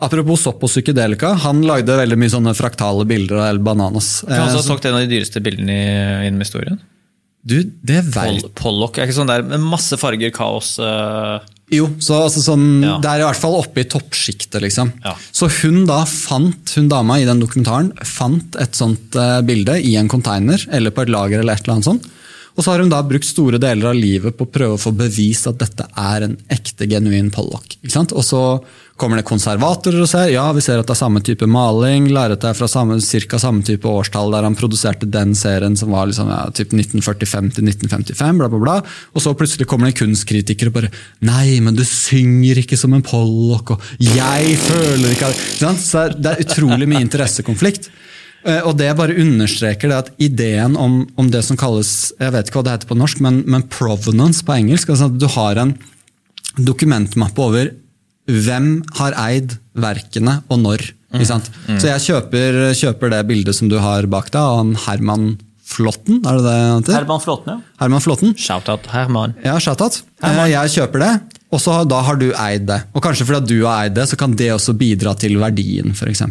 apropos 0.00 0.40
sopp 0.42 0.62
og 0.62 0.70
psykedelika, 0.70 1.34
han 1.46 1.62
lagde 1.66 1.96
veldig 1.96 2.18
mye 2.20 2.32
sånne 2.32 2.54
fraktale 2.58 3.06
bilder 3.08 3.36
av 3.42 3.48
El 3.54 3.58
Bananas. 3.64 4.24
Eh, 4.28 4.34
Han 4.34 4.48
har 4.48 4.62
så- 4.62 4.74
tatt 4.76 4.84
en 4.90 4.94
av 4.94 5.00
de 5.08 5.12
dyreste 5.16 5.40
bildene 5.42 5.70
i- 5.72 6.24
gjennom 6.26 6.40
historien. 6.44 6.78
Du, 7.46 7.62
det 7.62 8.00
Pol 8.12 8.40
Pollock 8.58 8.98
er 8.98 9.06
ikke 9.06 9.14
sånn 9.20 9.28
der 9.30 9.42
med 9.46 9.60
masse 9.62 9.94
farger, 9.96 10.32
kaos 10.34 10.78
uh... 10.82 11.38
Jo, 11.70 11.86
så 11.98 12.24
altså 12.26 12.42
sånn, 12.42 12.82
Ja. 12.82 12.98
det 13.02 13.06
er 13.10 13.20
i 13.20 13.26
hvert 13.26 13.38
fall 13.40 13.54
oppe 13.58 13.80
i 13.82 13.84
toppsjiktet. 13.90 14.60
Liksom. 14.62 14.92
Ja. 15.04 15.14
Så 15.34 15.48
hun 15.62 15.84
da 15.86 16.04
fant, 16.04 16.74
hun 16.76 16.88
dama 16.88 17.18
i 17.18 17.24
den 17.26 17.40
dokumentaren 17.42 17.92
fant 18.06 18.54
et 18.62 18.74
sånt 18.78 19.14
uh, 19.18 19.40
bilde 19.42 19.74
i 19.82 19.96
en 19.98 20.08
container 20.08 20.58
eller 20.72 20.90
på 20.94 21.02
et 21.02 21.08
lager. 21.10 21.40
eller 21.40 21.54
et 21.54 21.62
eller 21.66 21.74
annet 21.74 21.84
sånt. 21.90 22.06
Og 22.56 22.64
så 22.64 22.72
har 22.72 22.80
hun 22.80 22.90
da 22.92 23.02
brukt 23.04 23.28
store 23.28 23.60
deler 23.60 23.90
av 23.90 23.98
livet 23.98 24.36
på 24.36 24.46
å 24.46 24.50
prøve 24.52 24.78
å 24.78 24.80
få 24.80 24.94
bevist 24.96 25.48
at 25.50 25.60
dette 25.60 25.84
er 25.92 26.24
en 26.24 26.36
ekte, 26.52 26.88
genuin 26.88 27.28
Pollock. 27.34 27.76
Og 27.84 28.24
så 28.24 28.42
kommer 28.96 29.20
det 29.20 29.26
konservatorer 29.28 30.00
og 30.00 30.08
ser 30.08 30.30
ja, 30.32 30.46
vi 30.56 30.62
ser 30.64 30.80
at 30.80 30.88
det 30.88 30.94
er 30.94 31.00
samme 31.02 31.20
type 31.24 31.44
maling. 31.52 32.08
Lerretet 32.16 32.48
er 32.48 32.56
fra 32.56 32.68
samme, 32.70 32.96
cirka 33.04 33.36
samme 33.40 33.60
type 33.66 33.84
årstall 33.90 34.32
der 34.32 34.46
han 34.48 34.56
produserte 34.56 35.08
den 35.12 35.34
serien 35.36 35.76
som 35.76 35.92
var 35.92 36.08
liksom, 36.08 36.32
ja, 36.32 36.46
typ 36.56 36.72
1945 36.72 37.52
til 37.58 37.68
1955. 37.68 38.40
bla 38.40 38.48
bla 38.48 38.62
bla. 38.62 38.78
Og 39.12 39.24
så 39.24 39.36
plutselig 39.36 39.68
kommer 39.68 39.90
det 39.90 39.94
en 39.96 40.00
kunstkritiker 40.06 40.72
og 40.72 40.78
bare 40.78 40.92
Nei, 41.28 41.58
men 41.60 41.76
du 41.76 41.84
synger 41.84 42.62
ikke 42.62 42.80
som 42.80 42.96
en 42.96 43.04
Pollock, 43.04 43.76
og 43.76 43.84
jeg 44.00 44.56
føler 44.64 45.12
ikke 45.12 45.26
Ikke? 45.36 45.76
Så 45.82 46.08
det 46.16 46.32
er 46.32 46.44
utrolig 46.46 46.88
mye 46.88 47.04
interessekonflikt. 47.04 47.90
Eh, 48.46 48.62
Og 48.62 48.76
det 48.78 48.92
bare 48.98 49.16
understreker 49.18 49.90
det 49.90 49.96
at 49.98 50.12
ideen 50.22 50.76
om, 50.78 51.00
om 51.18 51.30
det 51.30 51.42
som 51.44 51.58
kalles 51.58 52.12
jeg 52.20 52.32
vet 52.34 52.48
ikke 52.48 52.60
hva 52.60 52.66
det 52.68 52.74
heter 52.76 52.92
på 52.92 52.98
norsk, 52.98 53.20
men, 53.24 53.42
men 53.46 53.66
provenance 53.72 54.44
på 54.46 54.54
engelsk. 54.56 54.90
altså 54.92 55.10
at 55.10 55.18
Du 55.18 55.26
har 55.34 55.58
en 55.62 55.74
dokumentmappe 56.56 57.42
over 57.42 57.72
hvem 58.26 58.80
har 58.98 59.14
eid 59.28 59.58
verkene 59.78 60.40
og 60.50 60.62
når. 60.62 60.86
Sant? 61.24 61.46
Så 61.78 61.86
jeg 61.88 62.02
kjøper, 62.08 62.56
kjøper 62.76 63.12
det 63.12 63.20
bildet 63.28 63.54
som 63.56 63.68
du 63.70 63.76
har 63.80 64.08
bak 64.10 64.32
deg, 64.34 64.40
av 64.42 64.58
han 64.58 64.72
Herman 64.86 65.28
Flåtten. 65.76 66.20
Er 66.24 66.38
det 66.38 66.44
det 66.46 66.56
han 66.56 66.82
heter? 66.82 66.96
Herman 66.98 67.22
Flåtten, 67.22 67.52
ja. 67.54 67.76
Herman 67.82 68.04
Flåtten. 68.04 68.34
Shout-out 68.40 68.86
Herman. 68.92 69.34
Ja, 69.44 69.56
shoutout. 69.60 70.00
Herman, 70.24 70.50
Jeg 70.50 70.72
kjøper 70.76 71.04
det, 71.04 71.10
og 71.52 71.60
så 71.62 71.76
da 71.88 72.00
har 72.06 72.16
du 72.20 72.30
eid 72.32 72.64
det. 72.68 72.80
Og 72.96 73.04
kanskje 73.04 73.26
fordi 73.28 73.52
du 73.54 73.66
har 73.66 73.84
eid 73.84 73.94
det, 73.98 74.08
så 74.10 74.18
kan 74.18 74.34
det 74.38 74.48
også 74.54 74.74
bidra 74.78 75.12
til 75.20 75.36
verdien, 75.40 75.92
f.eks. 75.94 76.24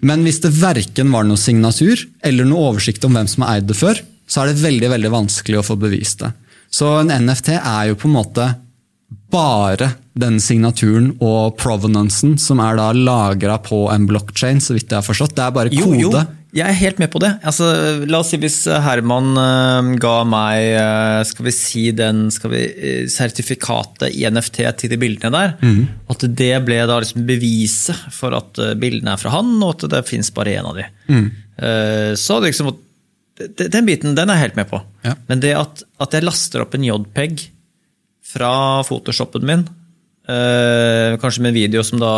Men 0.00 0.24
hvis 0.26 0.40
det 0.44 0.54
verken 0.56 1.10
var 1.12 1.26
noe 1.28 1.40
signatur 1.40 2.06
eller 2.24 2.48
noe 2.48 2.70
oversikt 2.70 3.04
om 3.08 3.18
hvem 3.18 3.28
som 3.30 3.44
har 3.46 3.58
eid 3.58 3.68
det 3.68 3.76
før, 3.78 4.00
så 4.30 4.44
er 4.44 4.52
det 4.52 4.62
veldig 4.62 4.90
veldig 4.94 5.10
vanskelig 5.12 5.58
å 5.60 5.66
få 5.66 5.76
bevist 5.82 6.22
det. 6.22 6.32
Så 6.70 6.86
en 7.00 7.10
NFT 7.26 7.56
er 7.58 7.90
jo 7.90 7.96
på 7.98 8.06
en 8.06 8.14
måte 8.14 8.44
bare 9.32 9.92
den 10.20 10.36
signaturen 10.42 11.12
og 11.22 11.56
provenancen 11.60 12.36
som 12.40 12.60
er 12.60 12.76
da 12.80 12.90
lagra 12.96 13.56
på 13.62 13.86
en 13.94 14.06
blockchain, 14.10 14.60
så 14.60 14.74
vidt 14.76 14.90
jeg 14.90 14.98
har 15.00 15.06
forstått. 15.06 15.34
Det 15.38 15.44
er 15.46 15.54
bare 15.56 15.70
kode. 15.72 16.00
jo, 16.02 16.10
jeg 16.52 16.66
er 16.66 16.74
helt 16.80 16.98
med 16.98 17.12
på 17.12 17.20
det. 17.22 17.28
Altså, 17.46 17.68
la 18.10 18.18
oss 18.24 18.32
si 18.32 18.38
hvis 18.42 18.56
Herman 18.82 19.28
uh, 19.38 19.90
ga 20.02 20.16
meg 20.26 20.64
uh, 20.74 21.20
skal 21.28 21.46
vi 21.46 21.52
si 21.54 21.84
den 21.94 22.24
skal 22.34 22.50
vi, 22.50 22.62
uh, 22.66 23.04
sertifikatet 23.12 24.10
i 24.18 24.24
NFT 24.26 24.58
til 24.82 24.90
de 24.90 24.98
bildene 24.98 25.30
der, 25.36 25.54
Mm. 25.62 25.84
at 26.10 26.26
det 26.36 26.50
ble 26.66 26.80
da 26.90 26.98
liksom 27.04 27.22
beviset 27.28 27.96
for 28.12 28.34
at 28.34 28.58
eh, 28.58 28.74
bildene 28.74 29.14
er 29.14 29.20
fra 29.22 29.30
han, 29.36 29.54
og 29.62 29.76
at 29.78 29.86
det 29.94 30.02
fins 30.10 30.30
bare 30.34 30.56
én 30.58 30.66
av 30.66 30.74
de. 30.80 30.84
Mm. 31.08 31.30
Eh, 31.62 32.12
Så 32.18 32.40
liksom, 32.42 32.72
den 33.56 33.86
biten 33.86 34.14
den 34.18 34.28
er 34.28 34.36
jeg 34.40 34.48
helt 34.50 34.56
med 34.58 34.68
på. 34.74 34.82
Ja. 35.06 35.14
Men 35.30 35.40
det 35.40 35.54
at, 35.56 35.82
at 36.02 36.12
jeg 36.18 36.26
laster 36.26 36.64
opp 36.66 36.74
en 36.76 36.84
JPEG 36.84 37.46
fra 38.30 38.50
photoshoppen 38.86 39.46
min, 39.48 39.64
eh, 40.30 41.16
kanskje 41.22 41.42
med 41.42 41.50
en 41.54 41.58
video 41.60 41.82
som 41.86 41.98
da, 42.02 42.10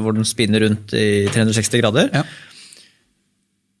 hvor 0.00 0.16
den 0.16 0.24
spinner 0.28 0.64
rundt 0.64 0.94
i 0.96 1.26
360 1.32 1.80
grader, 1.82 2.08
Ja. 2.16 2.22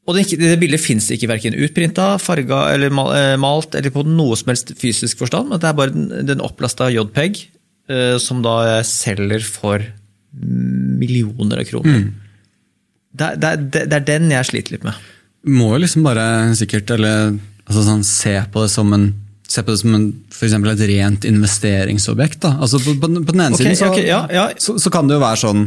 og 0.08 0.16
det, 0.16 0.24
det 0.40 0.56
bildet 0.60 0.80
fins 0.82 1.06
ikke 1.14 1.28
verken 1.30 1.54
utprinta, 1.54 2.16
farga 2.18 2.64
eller 2.74 2.90
eh, 2.90 3.36
malt 3.40 3.74
eller 3.78 3.92
på 3.94 4.02
noe 4.08 4.36
som 4.36 4.50
helst 4.50 4.72
fysisk 4.80 5.18
forstand. 5.22 5.48
men 5.52 5.60
Det 5.62 5.68
er 5.70 5.76
bare 5.78 5.94
den, 5.94 6.08
den 6.26 6.40
opplasta 6.42 6.88
JPEG 6.90 7.44
eh, 7.88 8.16
som 8.18 8.42
da 8.42 8.56
jeg 8.76 8.88
selger 8.90 9.44
for 9.46 9.84
millioner 10.32 11.60
av 11.62 11.68
kroner. 11.68 12.08
Er- 13.20 13.36
det, 13.40 13.50
det, 13.74 13.80
det 13.90 13.96
er 13.98 14.04
den 14.06 14.28
jeg 14.30 14.46
sliter 14.46 14.76
litt 14.76 14.84
med. 14.86 14.94
må 15.50 15.72
jo 15.74 15.80
liksom 15.82 16.04
bare 16.06 16.24
sikkert 16.58 16.90
eller, 16.94 17.32
altså 17.66 17.82
sånn, 17.86 18.04
se 18.06 18.36
på 18.52 18.62
det 18.62 18.70
som 18.70 18.92
en 18.94 19.08
Se 19.50 19.64
på 19.66 19.74
det 19.74 19.80
som 19.82 19.94
en, 19.96 20.08
for 20.30 20.70
et 20.70 20.82
rent 20.92 21.26
investeringsobjekt. 21.26 22.46
Altså 22.52 22.78
på, 22.78 22.94
på, 23.02 23.08
på 23.18 23.34
den 23.34 23.46
ene 23.46 23.56
okay, 23.56 23.72
siden 23.72 23.78
så, 23.80 23.92
okay, 23.92 24.06
ja, 24.06 24.24
ja. 24.30 24.50
Så, 24.62 24.78
så 24.78 24.92
kan 24.94 25.10
det 25.10 25.18
jo 25.18 25.24
være 25.24 25.40
sånn 25.42 25.64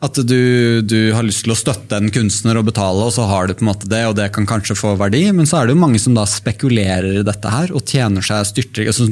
at 0.00 0.16
du, 0.24 0.80
du 0.80 1.12
har 1.12 1.26
lyst 1.26 1.44
til 1.44 1.52
å 1.52 1.58
støtte 1.58 1.98
en 2.00 2.08
kunstner 2.12 2.56
og 2.56 2.70
betale, 2.70 3.04
og 3.04 3.12
så 3.12 3.26
har 3.28 3.50
du 3.50 3.52
på 3.52 3.66
en 3.66 3.68
måte 3.68 3.90
det, 3.90 4.00
og 4.08 4.14
det 4.16 4.30
kan 4.32 4.46
kanskje 4.48 4.78
få 4.78 4.94
verdi, 4.96 5.26
men 5.36 5.48
så 5.48 5.58
er 5.58 5.68
det 5.68 5.74
jo 5.74 5.82
mange 5.82 6.00
som 6.00 6.16
da 6.16 6.24
spekulerer 6.24 7.20
i 7.20 7.26
dette 7.26 7.52
her 7.52 7.74
og 7.76 7.84
tjener 7.84 8.24
seg 8.24 8.48
styrtrik. 8.48 8.88
Altså, 8.88 9.10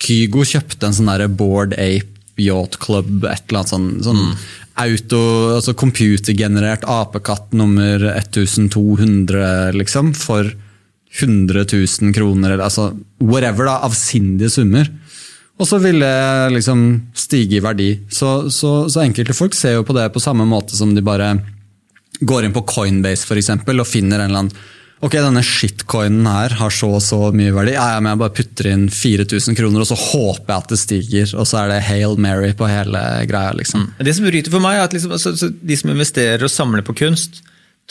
Kygo 0.00 0.46
kjøpte 0.48 0.88
en 0.88 0.96
sånn 0.96 1.12
Board 1.36 1.76
Ape 1.76 2.16
Yacht 2.40 2.80
Club, 2.80 3.26
et 3.28 3.44
eller 3.50 3.60
annet 3.60 3.74
sånn, 3.74 3.90
sånn 4.06 4.24
auto, 4.80 5.20
altså 5.58 5.76
computergenerert 5.76 6.88
apekatt 6.88 7.52
nummer 7.52 8.00
1200, 8.14 9.76
liksom, 9.76 10.14
for 10.16 10.48
100 11.18 11.64
000 11.72 12.14
kroner, 12.14 12.52
eller 12.52 12.64
altså 12.64 12.92
whatever, 13.18 13.66
da, 13.66 13.80
avsindige 13.86 14.50
summer. 14.50 14.90
Og 15.60 15.68
så 15.68 15.80
vil 15.82 16.00
det 16.00 16.52
liksom 16.54 16.84
stige 17.12 17.58
i 17.58 17.64
verdi. 17.64 17.90
Så, 18.08 18.48
så, 18.50 18.88
så 18.88 19.02
enkelte 19.02 19.36
folk 19.36 19.56
ser 19.56 19.76
jo 19.76 19.86
på 19.86 19.96
det 19.96 20.08
på 20.14 20.22
samme 20.22 20.46
måte 20.48 20.78
som 20.78 20.94
de 20.96 21.04
bare 21.04 21.34
går 22.20 22.46
inn 22.46 22.54
på 22.54 22.64
Coinbase 22.68 23.28
for 23.28 23.40
eksempel, 23.40 23.82
og 23.82 23.88
finner 23.88 24.20
en 24.20 24.30
eller 24.30 24.44
annen 24.44 24.68
Ok, 25.00 25.14
denne 25.16 25.40
shitcoinen 25.40 26.26
her 26.28 26.52
har 26.58 26.72
så 26.76 26.90
og 26.98 27.00
så 27.00 27.18
mye 27.32 27.54
verdi. 27.56 27.72
Ja, 27.72 27.86
ja, 27.94 28.00
men 28.04 28.10
jeg 28.12 28.20
bare 28.20 28.34
putter 28.36 28.66
inn 28.68 28.82
4000 28.92 29.56
kroner, 29.56 29.80
og 29.80 29.88
så 29.88 29.96
håper 29.96 30.52
jeg 30.52 30.58
at 30.58 30.74
det 30.74 30.78
stiger. 30.82 31.30
Og 31.40 31.48
så 31.48 31.62
er 31.62 31.70
det 31.72 31.78
Hail 31.86 32.18
Mary 32.20 32.50
på 32.52 32.68
hele 32.68 33.00
greia. 33.30 33.54
liksom. 33.56 33.86
Det 33.96 34.12
som 34.12 34.28
bryter 34.28 34.52
for 34.52 34.60
meg, 34.60 34.76
er 34.76 34.90
at 34.90 34.96
liksom, 34.96 35.14
altså, 35.16 35.48
de 35.48 35.78
som 35.80 35.94
investerer 35.94 36.44
og 36.44 36.52
samler 36.52 36.84
på 36.84 36.98
kunst, 37.00 37.40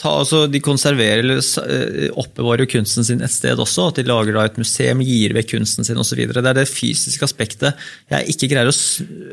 ta, 0.00 0.12
altså, 0.22 0.44
de 0.50 0.60
konserverer 0.64 1.22
eller 1.24 1.40
eh, 1.40 2.06
oppbevarer 2.20 2.68
kunsten 2.70 3.06
sin 3.06 3.24
et 3.24 3.32
sted 3.32 3.60
også. 3.60 3.90
At 3.90 4.00
de 4.00 4.06
lager 4.08 4.36
da 4.36 4.46
et 4.48 4.60
museum, 4.60 5.02
gir 5.04 5.34
vekk 5.36 5.54
kunsten 5.56 5.86
sin 5.86 6.00
osv. 6.00 6.22
Det 6.30 6.40
er 6.40 6.56
det 6.56 6.68
fysiske 6.70 7.26
aspektet 7.26 7.76
jeg 8.12 8.34
ikke 8.34 8.52
greier 8.54 8.70
å, 8.70 8.76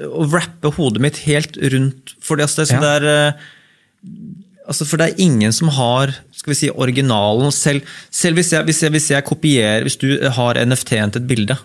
å 0.09 0.27
wrappe 0.31 0.73
hodet 0.75 1.03
mitt 1.03 1.21
helt 1.27 1.59
rundt. 1.75 2.17
For 2.23 2.39
det, 2.39 2.49
altså, 2.49 2.65
det, 2.65 2.75
Ja. 2.75 2.83
det 2.83 2.91
er, 2.97 3.07
eh, 3.13 4.59
altså, 4.67 4.89
for 4.89 4.99
det 4.99 5.11
er 5.11 5.23
ingen 5.23 5.55
som 5.55 5.71
har 5.77 6.15
skal 6.35 6.53
vi 6.53 6.59
si, 6.59 6.69
originalen 6.69 7.53
selv. 7.55 7.87
Selv 8.13 8.39
hvis 8.39 8.51
jeg, 8.53 8.67
hvis 8.67 8.83
jeg, 8.83 8.93
hvis 8.93 9.09
jeg 9.15 9.25
kopierer 9.25 9.87
Hvis 9.87 9.97
du 9.99 10.11
har 10.37 10.59
NFT-en 10.61 11.15
til 11.15 11.23
et 11.23 11.31
bilde 11.31 11.57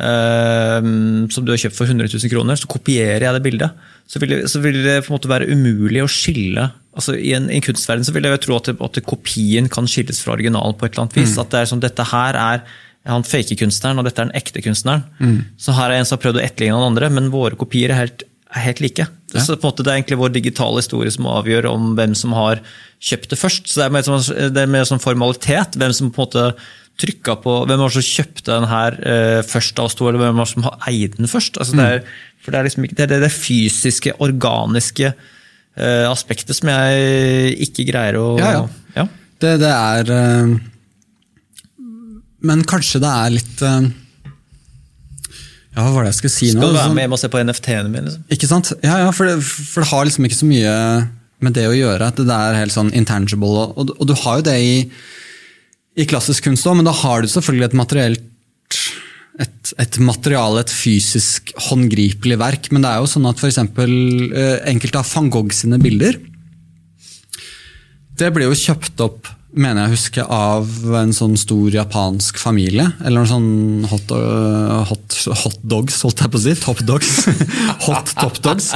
Uh, 0.00 1.26
som 1.28 1.44
du 1.44 1.50
har 1.52 1.60
kjøpt 1.60 1.76
for 1.76 1.84
100 1.84 2.08
000 2.08 2.30
kroner, 2.32 2.56
så 2.56 2.68
kopierer 2.70 3.26
jeg 3.26 3.36
det 3.36 3.42
bildet. 3.44 3.88
Så 4.08 4.22
vil 4.22 4.32
det, 4.32 4.38
så 4.48 4.62
vil 4.62 4.78
det 4.80 5.02
på 5.04 5.10
en 5.10 5.16
måte 5.18 5.28
være 5.28 5.50
umulig 5.52 6.00
å 6.00 6.08
skille 6.08 6.70
altså 7.00 7.16
I 7.16 7.32
en, 7.38 7.48
en 7.50 7.64
kunstverden 7.64 8.06
så 8.06 8.14
vil 8.14 8.28
jeg 8.28 8.36
jo 8.36 8.44
tro 8.46 8.60
at, 8.60 8.70
at 8.70 9.00
kopien 9.08 9.68
kan 9.72 9.88
skilles 9.90 10.22
fra 10.22 10.36
originalen 10.36 10.76
på 10.78 10.86
et 10.86 10.94
eller 10.94 11.08
annet 11.08 11.18
vis. 11.18 11.36
At 11.40 11.52
det 11.52 11.62
er 11.64 11.70
som 11.72 11.82
dette 11.82 12.06
her 12.12 12.38
er 12.38 12.64
han 13.08 13.24
fake 13.24 13.56
kunstneren, 13.56 13.98
og 14.00 14.04
dette 14.04 14.20
er 14.20 14.28
den 14.28 14.36
ekte 14.36 14.62
kunstneren. 14.64 15.06
Så 15.60 15.72
her 15.76 15.90
er 15.90 16.00
en 16.00 16.08
som 16.08 16.18
har 16.18 16.24
prøvd 16.26 16.40
å 16.40 16.44
etterligne 16.44 16.76
den 16.76 16.90
andre, 16.92 17.08
men 17.16 17.32
våre 17.32 17.56
kopier 17.58 17.94
er 17.94 18.02
helt, 18.02 18.24
er 18.52 18.66
helt 18.66 18.82
like. 18.84 19.06
Så 19.32 19.54
på 19.54 19.62
en 19.62 19.70
måte 19.70 19.86
Det 19.86 19.92
er 19.92 20.00
egentlig 20.00 20.18
vår 20.20 20.34
digitale 20.34 20.82
historie 20.82 21.12
som 21.14 21.28
avgjør 21.30 21.70
om 21.70 21.94
hvem 21.96 22.16
som 22.18 22.34
har 22.36 22.60
kjøpt 23.00 23.32
det 23.32 23.38
først. 23.40 23.70
Så 23.70 23.80
Det 23.80 23.86
er 23.86 23.94
mer, 23.96 24.02
som, 24.02 24.20
det 24.54 24.62
er 24.62 24.70
mer 24.76 24.84
sånn 24.84 25.02
formalitet. 25.02 25.78
Hvem 25.80 25.96
som 25.96 26.10
på 26.10 26.20
en 26.20 26.28
måte 26.28 26.46
trykka 27.00 27.38
på, 27.40 27.56
hvem 27.64 27.80
var 27.80 27.88
det 27.88 27.96
som 27.96 28.08
kjøpte 28.10 28.50
den 28.50 28.68
her 28.68 28.96
uh, 29.00 29.40
først 29.46 29.78
av 29.80 29.88
oss 29.88 29.96
to, 29.96 30.08
eller 30.08 30.20
hvem 30.20 30.36
var 30.36 30.48
det 30.48 30.52
som 30.52 30.66
har 30.66 30.90
eid 30.90 31.16
den 31.16 31.30
først? 31.30 31.56
Altså 31.56 31.78
det, 31.78 31.86
er, 31.86 32.02
for 32.42 32.52
det 32.52 32.60
er 32.60 32.68
liksom 32.68 32.88
det, 32.90 33.04
er 33.06 33.12
det, 33.14 33.20
det 33.24 33.32
fysiske, 33.32 34.16
organiske 34.20 35.14
aspektet 36.10 36.56
som 36.58 36.68
jeg 36.72 37.54
ikke 37.68 37.86
greier 37.88 38.18
å 38.20 38.26
Ja, 38.40 38.50
ja. 38.58 38.64
ja. 38.96 39.04
Det, 39.40 39.54
det 39.62 39.70
er 39.72 40.10
eh, 40.12 40.54
Men 42.50 42.64
kanskje 42.68 43.00
det 43.02 43.10
er 43.10 43.32
litt 43.36 43.62
eh, 43.64 43.86
Ja, 45.76 45.84
hva 45.84 45.92
var 45.94 46.04
det 46.04 46.12
jeg 46.12 46.18
skulle 46.22 46.34
si 46.34 46.50
nå? 46.50 46.58
Skal 46.58 46.74
du 46.74 46.76
være 46.78 46.88
Sånn- 46.88 46.98
med 46.98 47.06
hjem 47.06 47.16
og 47.16 47.22
se 47.22 47.30
på 47.32 47.42
NFT-ene 47.44 47.92
mine? 47.92 48.04
Liksom? 48.10 48.26
Ikke 48.36 48.50
sant? 48.50 48.72
Ja, 48.82 48.98
ja 49.04 49.10
for, 49.14 49.30
det, 49.30 49.38
for 49.46 49.84
det 49.84 49.90
har 49.92 50.08
liksom 50.08 50.26
ikke 50.28 50.40
så 50.40 50.48
mye 50.50 50.74
med 51.40 51.54
det 51.56 51.66
å 51.70 51.76
gjøre. 51.76 52.08
at 52.10 52.18
Det 52.20 52.36
er 52.36 52.58
helt 52.58 52.74
sånn 52.74 52.90
intangible. 52.96 53.48
Og, 53.48 53.78
og, 53.80 53.92
og 53.96 54.08
du 54.10 54.14
har 54.24 54.40
jo 54.40 54.46
det 54.50 54.56
i, 54.60 54.74
i 55.96 56.06
klassisk 56.10 56.44
kunst 56.48 56.66
òg, 56.68 56.76
men 56.80 56.88
da 56.88 56.92
har 56.96 57.22
du 57.22 57.30
selvfølgelig 57.32 57.70
et 57.70 57.78
materielt 57.80 58.26
et, 59.40 59.72
et 59.80 59.98
materiale, 60.04 60.62
et 60.62 60.72
fysisk 60.72 61.54
håndgripelig 61.68 62.38
verk. 62.40 62.70
Men 62.74 62.84
det 62.84 62.92
er 62.92 63.02
jo 63.02 63.10
sånn 63.10 63.28
at 63.30 63.40
f.eks. 63.40 63.60
Uh, 63.60 64.60
enkelte 64.68 65.02
av 65.02 65.10
van 65.14 65.30
Gogh 65.32 65.54
sine 65.54 65.78
bilder 65.80 66.18
Det 68.20 68.28
ble 68.34 68.48
jo 68.48 68.56
kjøpt 68.56 69.00
opp 69.04 69.36
mener 69.50 69.82
jeg 69.82 69.90
å 69.90 69.94
huske, 69.94 70.24
av 70.24 70.94
en 71.00 71.12
sånn 71.14 71.32
stor 71.40 71.74
japansk 71.74 72.38
familie. 72.38 72.84
Eller 73.02 73.18
noen 73.18 73.30
sånn 73.30 73.88
hot, 73.90 74.12
øh, 74.14 74.82
hot, 74.90 75.16
hot 75.42 75.64
dogs, 75.72 75.96
holdt 76.06 76.22
jeg 76.22 76.32
på 76.32 76.38
å 76.38 76.42
si. 76.44 76.54
Top 76.60 76.82
dogs. 76.86 77.10
hot 77.86 78.12
top 78.18 78.38
dogs. 78.44 78.70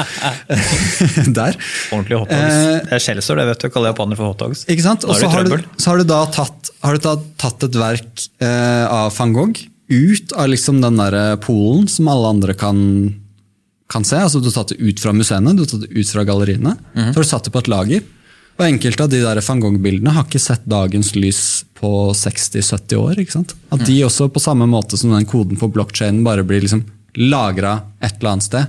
Der. 1.39 1.59
Ordentlig 1.95 2.19
hot 2.19 2.33
dogs. 2.33 2.57
det 2.89 2.97
er 2.97 3.05
skjellsord, 3.07 3.43
det 3.43 3.47
vet 3.53 3.67
du. 3.67 3.69
Kaller 3.75 3.95
japanere 3.95 4.19
for 4.19 4.33
hot 4.33 4.43
dogs. 4.43 4.65
Ikke 4.67 4.87
sant? 4.87 5.07
Og 5.07 5.21
så 5.21 5.31
har, 5.31 5.47
du, 5.47 5.55
så 5.79 5.93
har 5.93 6.03
du 6.03 6.11
da 6.11 6.25
tatt, 6.35 6.75
har 6.83 6.99
du 6.99 7.07
da 7.07 7.15
tatt 7.45 7.69
et 7.69 7.79
verk 7.85 8.27
eh, 8.43 8.85
av 8.89 9.15
van 9.15 9.37
Gogh 9.37 9.63
ut 9.89 10.33
av 10.33 10.49
liksom 10.49 10.81
den 10.81 10.97
der 10.97 11.37
polen 11.45 11.87
som 11.89 12.09
alle 12.09 12.29
andre 12.35 12.55
kan, 12.55 12.79
kan 13.91 14.05
se. 14.05 14.17
Altså 14.17 14.41
Du 14.41 14.49
har 14.51 14.57
tatt 14.65 14.73
det 14.75 14.81
ut 14.81 15.01
fra 15.01 15.13
museene, 15.13 15.55
du 15.57 15.63
har 15.65 15.67
tatt 15.71 15.85
det 15.89 15.93
ut 15.93 16.09
fra 16.11 16.25
galleriene. 16.25 16.77
Mhm. 16.95 17.13
Så 17.13 17.19
har 17.21 17.23
du 17.27 17.29
satt 17.29 17.45
det 17.45 17.53
på 17.53 17.59
et 17.65 17.69
lager. 17.69 18.03
Og 18.55 18.65
enkelte 18.69 19.03
av 19.03 19.11
de 19.11 19.19
der 19.21 19.41
van 19.43 19.61
Gogh-bildene 19.61 20.13
har 20.15 20.25
ikke 20.25 20.39
sett 20.41 20.65
dagens 20.71 21.15
lys 21.17 21.65
på 21.75 22.13
60-70 22.15 22.97
år. 22.97 23.19
ikke 23.19 23.33
sant? 23.33 23.55
At 23.73 23.85
de 23.85 23.93
Mhm. 24.01 24.07
også, 24.07 24.29
på 24.31 24.41
samme 24.41 24.67
måte 24.67 24.97
som 24.97 25.11
den 25.11 25.27
koden 25.27 25.57
på 25.59 25.71
blokkjeden, 25.73 26.23
bare 26.25 26.45
blir 26.45 26.61
liksom 26.63 26.85
lagra 27.17 27.83
et 28.03 28.15
eller 28.21 28.31
annet 28.31 28.43
sted 28.43 28.67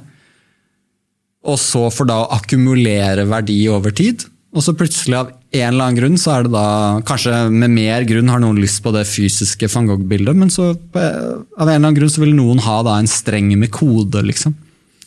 og 1.46 1.60
så 1.62 1.92
for 1.94 2.06
da 2.10 2.24
å 2.24 2.32
akkumulere 2.40 3.26
verdi 3.30 3.60
over 3.70 3.92
tid. 3.92 4.26
Og 4.56 4.64
så 4.66 4.74
plutselig 4.78 5.18
av 5.20 5.32
en 5.62 5.74
eller 5.74 5.88
annen 5.88 6.00
grunn, 6.00 6.18
så 6.20 6.36
er 6.36 6.46
det 6.46 6.54
da 6.54 6.68
Kanskje 7.08 7.34
med 7.54 7.74
mer 7.74 8.06
grunn 8.08 8.32
har 8.32 8.42
noen 8.44 8.60
lyst 8.62 8.82
på 8.86 8.94
det 8.96 9.06
fysiske 9.10 9.70
van 9.72 9.90
Gogh-bildet, 9.90 10.38
men 10.38 10.54
så 10.54 10.72
av 10.74 10.98
en 10.98 11.42
eller 11.60 11.76
annen 11.82 12.00
grunn 12.00 12.12
så 12.12 12.24
vil 12.24 12.36
noen 12.38 12.64
ha 12.66 12.80
da 12.86 12.98
en 13.00 13.10
streng 13.10 13.52
med 13.60 13.72
kode, 13.76 14.24
liksom. 14.26 14.56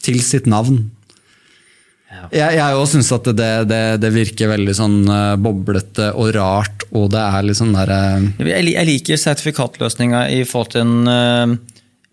Til 0.05 0.21
sitt 0.23 0.47
navn. 0.51 0.87
Jeg, 2.33 2.57
jeg 2.57 2.77
også 2.77 2.99
syns 2.99 3.11
at 3.15 3.27
det, 3.37 3.49
det, 3.69 3.83
det 4.01 4.11
virker 4.13 4.51
veldig 4.51 4.75
sånn 4.77 4.97
eh, 5.13 5.35
boblete 5.41 6.11
og 6.17 6.31
rart, 6.37 6.87
og 6.97 7.11
det 7.13 7.21
er 7.21 7.45
litt 7.45 7.59
sånn 7.59 7.75
derre 7.77 7.99
Jeg 8.49 8.87
liker 8.89 9.21
sertifikatløsninga 9.21 10.25
i 10.33 10.43
forhold 10.49 10.73
til 10.73 10.85
en, 10.87 11.11
eh, 11.13 11.55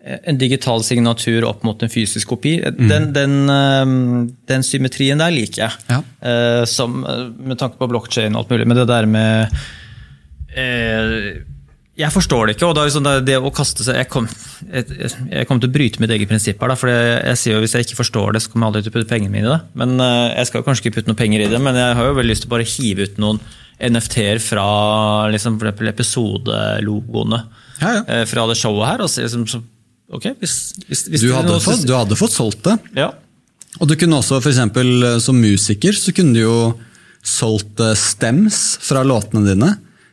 en 0.06 0.38
digital 0.38 0.84
signatur 0.86 1.44
opp 1.48 1.64
mot 1.66 1.80
en 1.82 1.90
fysisk 1.90 2.28
kopi. 2.30 2.52
Den, 2.62 3.08
den, 3.16 3.32
eh, 3.50 3.84
den 4.46 4.62
symmetrien 4.62 5.18
der 5.18 5.32
liker 5.34 5.64
jeg. 5.64 5.72
Ja. 5.90 5.98
Eh, 6.22 6.64
Som, 6.70 7.00
eh, 7.04 7.24
med 7.48 7.58
tanke 7.58 7.76
på 7.80 7.88
blokkjede 7.90 8.30
og 8.34 8.44
alt 8.44 8.54
mulig. 8.54 8.66
Men 8.70 8.76
det 8.78 8.86
der 8.92 9.06
med 9.10 9.50
eh, 10.56 11.42
Jeg 11.96 12.12
forstår 12.12 12.46
det 12.46 12.56
ikke. 12.56 12.68
og 12.68 12.74
det, 12.76 12.92
sånn, 12.92 13.08
det, 13.24 13.36
å 13.40 13.50
kaste 13.54 13.82
seg 13.86 13.96
Jeg 13.96 14.08
kom- 14.12 14.28
kommer 14.28 15.60
til 15.64 15.70
å 15.70 15.72
bryte 15.72 16.00
mitt 16.00 16.10
eget 16.12 16.28
prinsipp 16.28 16.60
her. 16.60 16.68
da, 16.68 16.74
for 16.76 16.88
jeg, 16.92 17.22
jeg 17.24 17.36
sier 17.40 17.54
jo 17.56 17.60
Hvis 17.64 17.72
jeg 17.74 17.86
ikke 17.86 18.00
forstår 18.04 18.32
det, 18.36 18.42
så 18.42 18.50
kommer 18.52 18.66
jeg 18.66 18.72
aldri 18.74 18.82
til 18.84 18.92
å 18.92 18.96
putte 19.00 19.12
pengene 19.14 19.32
mine 19.32 19.46
i 19.48 19.54
det. 19.56 19.60
Men 19.74 20.00
eh, 20.00 20.34
Jeg 20.38 20.46
skal 20.52 20.62
kanskje 20.62 20.84
ikke 20.86 20.96
putte 21.00 21.08
noen 21.10 21.16
penger 21.22 21.40
i 21.46 21.48
det, 21.50 21.60
men 21.60 21.74
jeg 21.74 21.96
har 21.96 22.04
jo 22.10 22.14
veldig 22.20 22.30
lyst 22.34 22.42
til 22.46 22.50
å 22.52 22.56
bare 22.56 22.68
hive 22.68 23.02
ut 23.08 23.18
noen 23.18 23.40
NFT-er 23.76 24.38
fra 24.40 24.66
liksom, 25.32 25.58
episodelogoene 25.60 27.42
Ja, 27.82 27.90
ja. 27.98 28.02
eh, 28.08 28.24
fra 28.28 28.46
det 28.48 28.56
showet 28.56 28.86
her. 28.88 29.02
Og 29.04 29.10
så, 29.12 29.22
liksom, 29.26 29.46
så, 29.50 29.60
ok, 30.12 30.26
hvis, 30.40 30.56
hvis, 30.88 31.06
hvis 31.10 31.20
du, 31.24 31.32
hadde 31.34 31.50
noe- 31.54 31.62
fått, 31.62 31.86
du 31.86 31.94
hadde 31.96 32.16
fått 32.18 32.34
solgt 32.36 32.62
det. 32.68 32.76
Ja. 32.96 33.10
Og 33.80 33.88
du 33.90 33.96
kunne 33.98 34.18
også, 34.22 34.38
for 34.40 34.50
eksempel, 34.52 35.20
som 35.20 35.36
musiker, 35.40 35.92
så 35.92 36.14
kunne 36.16 36.32
du 36.36 36.40
jo 36.44 36.58
solgt 37.26 37.80
eh, 37.82 37.94
stems 37.98 38.78
fra 38.80 39.02
låtene 39.04 39.44
dine. 39.48 39.72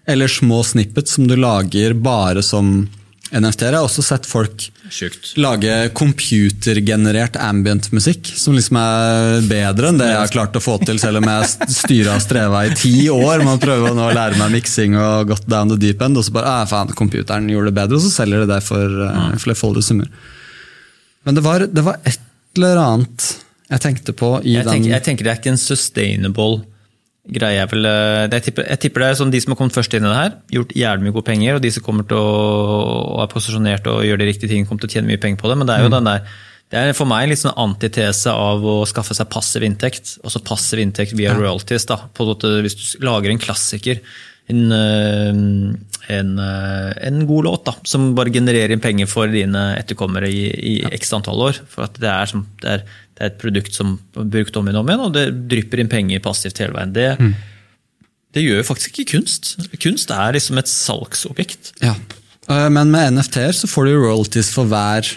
Eller 0.10 0.28
små 0.28 0.64
snippets 0.68 1.14
som 1.16 1.28
du 1.30 1.38
lager 1.40 1.94
bare 1.96 2.42
som 2.44 2.90
NFT-er. 3.34 3.74
Jeg 3.74 3.82
har 3.82 3.88
også 3.88 4.04
sett 4.06 4.28
folk 4.30 4.66
Sjukt. 4.94 5.32
lage 5.42 5.74
computergenerert 5.98 7.38
ambient-musikk, 7.42 8.30
som 8.38 8.56
liksom 8.58 8.80
er 8.80 9.48
bedre 9.50 9.90
enn 9.90 10.02
det 10.02 10.10
jeg 10.12 10.20
har 10.22 10.34
klart 10.36 10.60
å 10.60 10.64
få 10.64 10.78
til, 10.86 11.00
selv 11.02 11.22
om 11.22 11.30
jeg 11.32 11.72
styra 11.74 12.18
og 12.18 12.26
streva 12.26 12.66
i 12.68 12.74
ti 12.78 13.08
år 13.14 13.44
med 13.46 13.56
å 13.56 13.62
prøve 13.64 13.92
å 13.92 13.98
nå 13.98 14.10
lære 14.16 14.40
meg 14.42 14.58
miksing 14.60 14.98
og 15.00 15.32
gått 15.34 15.48
down 15.50 15.74
the 15.74 15.80
deep 15.82 16.04
end, 16.06 16.20
og 16.20 16.28
så 16.28 16.36
bare 16.36 16.58
ah, 16.60 16.68
faen, 16.70 16.94
computeren 16.98 17.50
gjorde 17.52 17.72
det 17.72 17.78
bedre, 17.82 18.00
og 18.00 18.06
så 18.06 18.14
selger 18.22 18.44
de 18.44 18.52
det 18.54 18.60
for 18.66 19.00
uh, 19.08 19.32
flerfoldige 19.42 19.90
summer. 19.90 20.12
Men 21.24 21.40
det 21.40 21.46
var, 21.46 21.66
det 21.66 21.86
var 21.86 22.02
et 22.04 22.22
eller 22.58 22.82
annet 22.82 23.32
jeg 23.74 23.82
tenkte 23.82 24.14
på 24.14 24.36
i 24.44 24.58
Jeg 24.58 24.68
den 24.68 24.76
tenker, 24.76 24.92
jeg 24.92 25.06
tenker 25.08 25.26
det 25.26 25.32
er 25.32 25.42
ikke 25.42 25.54
en 25.56 25.62
sustainable 25.62 26.62
greie. 27.24 27.56
Jeg, 27.56 27.70
eh, 27.72 28.28
jeg, 28.28 28.44
tipper, 28.50 28.66
jeg 28.68 28.80
tipper 28.84 29.04
det 29.04 29.10
er 29.10 29.20
sånn 29.22 29.32
de 29.34 29.40
som 29.44 29.54
har 29.54 29.60
kommet 29.62 29.76
først 29.78 29.94
inn 29.96 30.04
i 30.04 30.10
det 30.12 30.18
her, 30.20 30.34
gjort 30.58 30.74
jævlig 30.76 31.08
mye 31.08 31.16
gode 31.16 31.30
penger, 31.30 31.56
og 31.58 31.62
de 31.64 31.72
som 31.72 31.86
kommer 31.86 32.08
til 32.10 32.20
å 32.20 32.32
og 33.14 33.22
er 33.24 33.30
posisjonert 33.32 33.88
og 33.92 34.02
gjør 34.08 34.20
de 34.20 34.28
riktige 34.28 34.52
tingene, 34.52 34.68
kommer 34.68 34.84
til 34.84 34.92
å 34.92 34.96
tjene 34.98 35.12
mye 35.12 35.22
penger 35.22 35.40
på 35.40 35.52
det. 35.52 35.58
Men 35.60 35.70
det 35.70 35.78
er 35.78 35.86
jo 35.86 35.92
Mm. 35.92 35.98
den 36.00 36.12
der 36.12 36.28
det 36.74 36.80
er 36.80 36.94
for 36.98 37.06
meg 37.06 37.30
en 37.30 37.38
sånn 37.38 37.54
antitese 37.54 38.32
av 38.34 38.64
å 38.66 38.82
skaffe 38.90 39.14
seg 39.14 39.30
passiv 39.30 39.62
inntekt. 39.62 40.18
Også 40.26 40.42
passiv 40.42 40.80
inntekt 40.82 41.14
via 41.14 41.36
royalties. 41.38 41.86
da, 41.86 42.10
måte 42.18 42.64
Hvis 42.64 42.98
du 42.98 43.06
lager 43.06 43.30
en 43.30 43.38
klassiker, 43.38 44.00
en, 44.52 44.72
eh, 44.76 45.30
en, 46.18 46.34
eh, 46.40 46.90
en 47.08 47.22
god 47.28 47.48
låt 47.48 47.66
da, 47.66 47.76
som 47.88 48.10
bare 48.18 48.34
genererer 48.34 48.74
inn 48.76 48.84
penger 48.84 49.08
for 49.08 49.32
dine 49.32 49.62
etterkommere 49.80 50.28
i, 50.28 50.44
i 50.52 50.74
x 51.00 51.14
antall 51.16 51.46
år. 51.48 51.62
For 51.72 51.88
det 52.00 52.10
er, 52.12 52.26
som, 52.30 52.46
det 52.64 52.74
er, 52.76 52.84
det 53.16 53.24
er 53.24 53.32
et 53.32 53.40
produkt 53.42 53.78
som 53.78 53.96
er 54.18 54.28
brukt 54.36 54.58
om 54.60 54.68
igjen 54.68 54.80
og 54.82 54.84
om 54.84 54.92
igjen, 54.92 55.06
og 55.08 55.16
det 55.16 55.26
drypper 55.54 55.84
inn 55.84 55.92
penger 55.92 56.24
passivt 56.24 56.60
hele 56.64 56.76
veien. 56.76 56.94
Det, 56.96 57.08
det 58.36 58.44
gjør 58.44 58.60
jo 58.62 58.68
faktisk 58.68 59.00
ikke 59.00 59.18
kunst. 59.18 59.56
Kunst 59.80 60.12
er 60.14 60.36
liksom 60.36 60.60
et 60.60 60.72
salgsobjekt. 60.72 61.76
Ja. 61.84 61.96
Eh, 62.50 62.70
Men 62.74 62.92
med 62.92 63.16
NFT-er 63.16 63.56
så 63.56 63.70
får 63.72 63.88
du 63.88 63.96
royalties 63.96 64.52
for 64.56 64.68
hver 64.68 65.08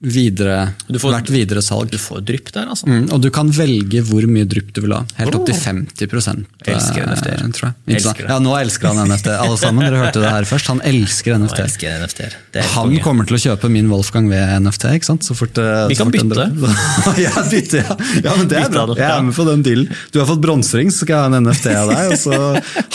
videre, 0.00 0.72
Du 0.88 0.98
får- 0.98 1.12
hvert 1.12 1.28
videresalg. 1.30 1.90
Du 1.90 1.98
får 1.98 2.20
drypp 2.24 2.52
der, 2.52 2.66
altså. 2.72 2.86
Mm, 2.88 3.12
og 3.12 3.20
du 3.20 3.28
kan 3.30 3.50
velge 3.52 4.00
hvor 4.02 4.24
mye 4.26 4.46
drypp 4.48 4.72
du 4.72 4.80
vil 4.80 4.92
ha. 4.96 5.04
Helt 5.18 5.34
opp 5.34 5.44
til 5.46 5.54
50 5.54 6.46
Jeg 6.64 6.74
elsker 6.74 7.02
eh, 7.02 7.10
NFT-er. 7.10 7.52
tror 7.52 7.66
jeg. 7.68 7.96
Elsker. 7.96 8.28
Ja, 8.28 8.38
nå 8.38 8.54
elsker 8.56 8.88
han 8.94 9.08
NFT. 9.08 9.28
Alle 9.36 9.58
sammen, 9.58 9.84
dere 9.84 10.00
hørte 10.00 10.20
det 10.22 10.30
her 10.30 10.44
først. 10.48 10.66
Han 10.72 10.80
elsker 10.80 11.36
NFT. 11.36 11.58
elsker 11.60 11.88
er 11.88 12.00
helt 12.00 12.70
Han 12.74 12.88
konge. 12.88 13.02
kommer 13.02 13.26
til 13.26 13.36
å 13.36 13.40
kjøpe 13.44 13.70
min 13.70 13.88
Wolfgang 13.90 14.28
V-NFT. 14.30 14.84
ikke 14.96 15.04
sant? 15.04 15.22
Så 15.22 15.36
fort, 15.36 15.56
eh, 15.58 15.88
Vi 15.88 15.94
så 15.94 16.04
kan 16.04 16.12
fort 16.12 16.28
bytte. 16.32 17.20
ja, 17.26 17.34
bytte, 17.50 17.84
ja. 17.84 17.96
ja, 18.24 18.36
men 18.36 18.48
det 18.48 18.56
er 18.56 18.70
bra. 18.70 18.86
Jeg 18.96 19.10
er 19.10 19.22
med 19.22 19.34
på 19.34 19.44
den 19.46 19.62
dealen. 19.62 19.88
Du 20.12 20.18
har 20.20 20.26
fått 20.26 20.40
bronsering, 20.40 20.88
så 20.90 21.04
skal 21.04 21.16
jeg 21.16 21.30
ha 21.30 21.36
en 21.36 21.44
NFT 21.44 21.66
av 21.76 21.92
deg. 21.92 22.12
Og 22.12 22.18
så 22.18 22.32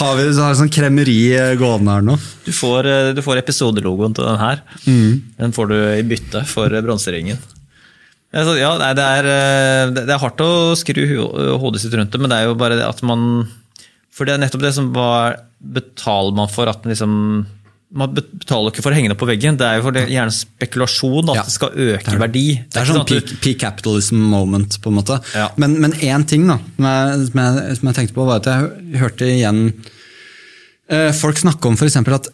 har 0.01 0.15
vi 0.17 0.33
så 0.33 0.41
har 0.49 0.57
sånn 0.57 0.73
kremeri 0.73 1.19
eh, 1.37 1.53
gående 1.55 1.91
her 1.99 2.01
nå. 2.01 2.17
Du 2.45 2.51
får, 2.53 2.85
eh, 2.85 3.13
du 3.13 3.21
får 3.25 3.39
episodelogoen 3.41 4.13
til 4.15 4.25
den 4.25 4.37
her. 4.41 4.61
Mm. 4.85 5.21
Den 5.39 5.51
får 5.55 5.67
du 5.71 5.75
i 5.99 6.03
bytte 6.05 6.43
for 6.49 6.73
eh, 6.73 6.81
bronseringen. 6.95 7.43
Altså, 8.35 8.55
Ja, 8.59 8.73
nei, 8.81 8.89
det, 8.97 9.03
er, 9.19 9.27
eh, 9.31 9.91
det 9.95 10.07
det 10.09 10.15
er 10.15 10.23
hardt 10.23 10.41
å 10.43 10.49
skru 10.75 11.03
hodet 11.61 11.79
sitt 11.83 11.93
rundt 11.95 12.11
det, 12.11 12.19
men 12.19 12.31
det 12.33 12.39
er 12.41 12.49
jo 12.49 12.55
bare 12.59 12.75
det 12.79 12.87
at 12.87 13.03
man 13.07 13.45
For 14.15 14.25
det 14.27 14.33
er 14.35 14.41
nettopp 14.43 14.63
det 14.65 14.73
som 14.75 14.89
var 14.95 15.37
Betaler 15.59 16.35
man 16.35 16.51
for 16.51 16.67
at 16.71 16.81
den 16.83 16.91
liksom 16.95 17.13
man 17.95 18.11
betaler 18.11 18.73
ikke 18.73 18.81
for 18.83 18.91
å 18.91 18.95
henge 18.97 19.07
det 19.13 19.15
på 19.21 19.27
veggen, 19.29 19.55
det 19.55 19.63
er 19.69 19.77
jo 19.79 19.91
det, 19.93 20.01
gjerne 20.11 20.33
spekulasjon 20.33 21.29
at 21.31 21.37
Ja. 21.37 21.43
det 21.47 21.53
skal 21.53 21.69
øke 21.79 22.11
i 22.11 22.17
verdi. 22.19 22.41
Det 22.67 22.81
er 22.81 22.87
sånn 22.89 22.97
sånn 22.97 23.05
du- 23.07 23.13
peak, 23.21 23.29
peak 23.45 23.59
capitalism 23.61 24.17
moment, 24.33 24.75
på 24.83 24.89
en 24.91 24.97
måte. 24.97 25.15
Ja. 25.33 25.45
Men, 25.55 25.77
men 25.79 25.93
én 26.03 26.25
ting 26.27 26.43
da, 26.49 26.57
som 26.75 26.87
jeg, 26.89 27.27
som, 27.29 27.39
jeg, 27.39 27.77
som 27.77 27.87
jeg 27.87 27.95
tenkte 27.95 28.17
på, 28.17 28.25
var 28.27 28.41
at 28.41 28.49
jeg 28.51 28.99
hørte 28.99 29.29
igjen 29.29 29.61
eh, 30.89 31.11
folk 31.15 31.39
snakke 31.39 31.69
om 31.71 31.77
f.eks. 31.79 31.95
at 32.17 32.27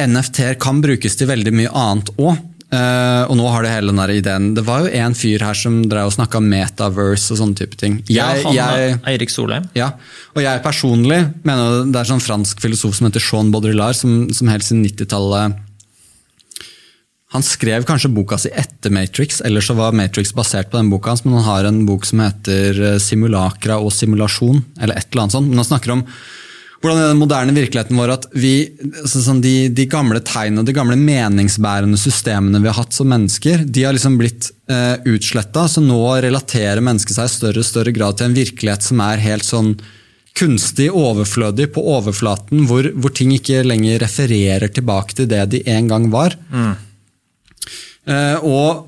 NFT-er 0.00 0.58
kan 0.58 0.80
brukes 0.82 1.14
til 1.20 1.28
veldig 1.30 1.52
mye 1.54 1.70
annet 1.70 2.10
òg. 2.18 2.40
Og 2.70 3.34
nå 3.34 3.46
har 3.50 3.64
det 3.66 3.70
hele 3.72 3.90
den 3.90 3.98
der 3.98 4.12
ideen. 4.14 4.44
Det 4.54 4.62
var 4.66 4.84
jo 4.84 4.90
en 4.94 5.14
fyr 5.18 5.42
her 5.42 5.56
som 5.58 5.80
drev 5.90 6.06
og 6.06 6.14
snakka 6.14 6.38
metaverse 6.44 7.32
og 7.34 7.40
sånne 7.40 7.58
type 7.58 7.74
ting. 7.80 7.96
ja, 8.06 8.28
Jeg, 8.36 8.44
han, 8.46 8.54
jeg, 8.54 8.98
Eirik 9.10 9.32
Solheim. 9.34 9.66
ja, 9.74 9.88
og 10.36 10.42
jeg 10.44 10.62
personlig 10.62 11.18
mener 11.42 11.88
det 11.90 11.98
er 11.98 12.10
sånn 12.12 12.22
fransk 12.22 12.62
filosof 12.62 12.94
som 12.94 13.08
heter 13.08 13.24
Jean 13.24 13.50
Baudrillard, 13.50 13.98
som, 13.98 14.28
som 14.30 14.52
helt 14.52 14.62
siden 14.66 14.84
90-tallet 14.86 15.58
Han 17.34 17.44
skrev 17.46 17.84
kanskje 17.86 18.10
boka 18.10 18.38
si 18.42 18.50
etter 18.50 18.90
Matrix, 18.90 19.40
eller 19.46 19.62
så 19.62 19.74
var 19.78 19.94
Matrix 19.94 20.32
basert 20.34 20.70
på 20.70 20.78
den 20.80 20.90
boka 20.90 21.12
hans, 21.12 21.24
men 21.24 21.36
han 21.38 21.46
har 21.46 21.68
en 21.68 21.84
bok 21.86 22.06
som 22.06 22.22
heter 22.24 22.80
eh, 22.94 22.98
Simulakra 23.02 23.76
og 23.78 23.92
simulasjon, 23.94 24.62
eller 24.80 24.98
et 24.98 25.10
eller 25.12 25.22
annet 25.26 25.36
sånt. 25.36 25.50
Men 25.50 25.62
han 25.62 25.68
snakker 25.68 25.92
om 25.94 26.02
hvordan 26.80 26.98
i 26.98 27.08
den 27.10 27.20
moderne 27.20 27.52
virkeligheten 27.52 27.98
vår 27.98 28.14
at 28.14 28.26
vi, 28.32 28.54
sånn 29.04 29.42
de, 29.44 29.68
de 29.76 29.84
gamle 29.90 30.22
tegnene 30.24 30.62
og 30.62 30.68
de 30.68 30.74
gamle 30.76 30.96
meningsbærende 30.96 32.00
systemene 32.00 32.62
vi 32.62 32.70
har 32.70 32.78
hatt 32.78 32.96
som 32.96 33.10
mennesker, 33.12 33.66
de 33.68 33.84
har 33.84 33.96
liksom 33.96 34.16
blitt 34.20 34.48
eh, 34.70 34.96
utsletta, 35.12 35.66
så 35.68 35.84
nå 35.84 36.00
relaterer 36.24 36.80
mennesket 36.84 37.18
seg 37.18 37.28
i 37.28 37.34
større 37.34 37.64
og 37.64 37.68
større 37.68 37.92
grad 37.96 38.16
til 38.16 38.30
en 38.30 38.38
virkelighet 38.38 38.86
som 38.86 39.02
er 39.04 39.24
helt 39.26 39.44
sånn 39.44 39.74
kunstig 40.40 40.88
overflødig 40.94 41.68
på 41.74 41.84
overflaten, 41.98 42.64
hvor, 42.70 42.88
hvor 42.96 43.12
ting 43.12 43.34
ikke 43.34 43.64
lenger 43.66 44.00
refererer 44.00 44.72
tilbake 44.72 45.18
til 45.18 45.28
det 45.28 45.42
de 45.52 45.60
en 45.68 45.90
gang 45.90 46.08
var. 46.12 46.38
Eh, 48.08 48.38
og 48.40 48.86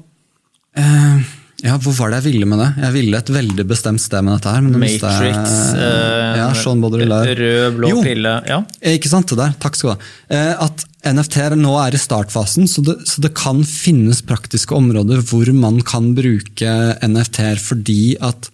eh, 0.78 1.32
ja, 1.62 1.76
hvor 1.78 1.94
var 1.94 2.10
det 2.12 2.18
jeg 2.22 2.26
ville 2.32 2.46
med 2.50 2.58
det? 2.58 2.68
Jeg 2.82 2.92
ville 2.96 3.18
et 3.22 3.30
veldig 3.32 3.64
bestemt 3.70 4.02
sted 4.02 4.24
med 4.26 4.34
dette 4.36 4.52
her. 4.54 4.62
Men 4.66 4.80
Matrix, 4.82 5.02
jeg- 5.22 5.82
eh, 5.82 6.38
ja, 6.40 6.48
Sean 6.58 6.82
rød, 6.82 7.76
blå 7.76 7.88
Jo, 7.92 8.00
pille. 8.02 8.32
Ja. 8.50 8.62
Eh, 8.80 8.96
Ikke 8.98 9.08
sant, 9.12 9.28
det 9.30 9.38
der. 9.38 9.54
Takk 9.62 9.76
skal 9.78 9.90
du 9.90 9.94
ha. 9.94 10.00
Eh, 10.30 10.64
At 10.66 10.84
NFT-er 11.04 11.56
nå 11.58 11.74
er 11.82 11.94
i 11.94 11.98
startfasen, 11.98 12.66
så 12.70 12.82
det, 12.86 12.96
så 13.10 13.20
det 13.20 13.32
kan 13.34 13.62
finnes 13.66 14.22
praktiske 14.22 14.74
områder 14.74 15.22
hvor 15.22 15.52
man 15.54 15.80
kan 15.82 16.12
bruke 16.14 16.74
NFT-er 17.02 17.58
fordi 17.58 18.16
at 18.20 18.50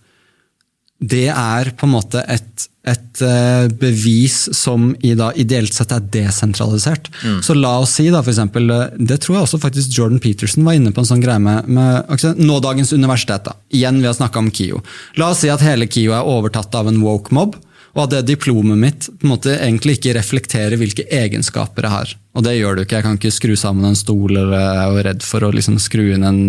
det 1.00 1.28
er 1.28 1.70
på 1.78 1.84
en 1.86 1.92
måte 1.94 2.24
et, 2.28 2.68
et 2.88 3.23
eh, 3.25 3.68
bevis 3.80 4.37
som 4.57 4.90
i 5.04 5.14
da, 5.18 5.31
ideelt 5.37 5.74
sett 5.74 5.92
er 5.94 6.05
desentralisert. 6.14 7.11
Så 7.44 7.57
la 7.59 7.77
oss 7.83 7.96
si 7.98 8.09
da 8.12 8.22
for 8.22 8.33
eksempel, 8.33 8.70
eh, 8.74 8.98
det 8.98 9.20
tror 9.24 9.38
jeg 9.38 9.46
også 9.46 9.62
faktisk 9.62 9.94
Jordan 9.98 10.22
Peterson 10.22 10.66
var 10.66 10.79
inne 10.79 10.92
på 10.94 11.05
en 11.05 11.11
sånn 11.12 11.22
greie 11.24 11.42
med, 11.42 11.68
med 11.68 12.38
nådagens 12.38 12.92
universitet. 12.96 13.48
da. 13.48 13.57
Igjen, 13.74 14.01
vi 14.03 14.11
har 14.11 14.16
snakka 14.16 14.42
om 14.42 14.51
KIO. 14.51 14.83
La 15.20 15.33
oss 15.33 15.44
si 15.44 15.53
at 15.53 15.64
hele 15.64 15.88
KIO 15.90 16.14
er 16.16 16.29
overtatt 16.29 16.74
av 16.79 16.90
en 16.90 17.03
woke 17.05 17.35
mob, 17.35 17.59
og 17.96 18.05
at 18.05 18.12
det 18.12 18.29
diplomet 18.29 18.79
mitt 18.79 19.07
på 19.09 19.27
en 19.27 19.33
måte 19.33 19.57
egentlig 19.57 19.96
ikke 19.98 20.14
reflekterer 20.18 20.79
hvilke 20.79 21.07
egenskaper 21.11 21.87
jeg 21.87 21.94
har. 21.94 22.16
Og 22.38 22.44
det 22.46 22.59
gjør 22.59 22.77
det 22.77 22.85
jo 22.85 22.88
ikke. 22.88 22.98
Jeg 22.98 23.07
kan 23.07 23.18
ikke 23.18 23.35
skru 23.35 23.55
sammen 23.59 23.88
en 23.88 23.98
stol 23.98 24.37
eller 24.37 24.55
jeg 24.55 24.83
er 24.83 24.90
jo 24.92 25.07
redd 25.09 25.24
for 25.27 25.46
å 25.46 25.53
liksom 25.55 25.81
skru 25.83 26.05
inn 26.14 26.27
en 26.29 26.42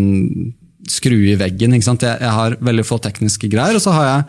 skru 0.90 1.18
i 1.32 1.38
veggen. 1.40 1.74
ikke 1.74 1.88
sant? 1.88 2.06
Jeg, 2.06 2.22
jeg 2.22 2.36
har 2.36 2.58
veldig 2.66 2.86
få 2.86 3.00
tekniske 3.02 3.50
greier, 3.52 3.78
og 3.78 3.84
så 3.84 3.94
har 3.96 4.10
jeg 4.10 4.26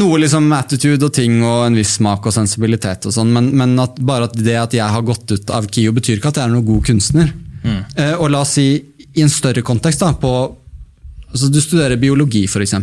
noe 0.00 0.20
liksom 0.22 0.48
attitude 0.56 1.04
og 1.04 1.12
ting 1.14 1.40
og 1.44 1.66
en 1.66 1.76
viss 1.76 1.98
smak 1.98 2.24
og 2.28 2.34
sensibilitet 2.34 3.08
og 3.08 3.14
sånn, 3.14 3.32
men, 3.34 3.50
men 3.58 3.74
at 3.82 3.98
bare 4.00 4.30
at 4.30 4.36
det 4.38 4.56
at 4.56 4.76
jeg 4.76 4.88
har 4.94 5.04
gått 5.04 5.34
ut 5.34 5.52
av 5.52 5.68
KIO 5.68 5.92
betyr 5.96 6.18
ikke 6.18 6.32
at 6.32 6.40
jeg 6.40 6.48
er 6.48 6.54
noen 6.54 6.68
god 6.68 6.86
kunstner. 6.88 7.32
Eh, 7.96 8.14
og 8.16 8.32
la 8.32 8.42
oss 8.46 8.56
si, 8.58 8.66
i 9.12 9.24
en 9.24 9.32
større 9.32 9.64
kontekst, 9.66 10.02
da, 10.02 10.14
på 10.16 10.32
altså 11.32 11.48
Du 11.52 11.60
studerer 11.64 12.00
biologi, 12.00 12.44
f.eks. 12.44 12.74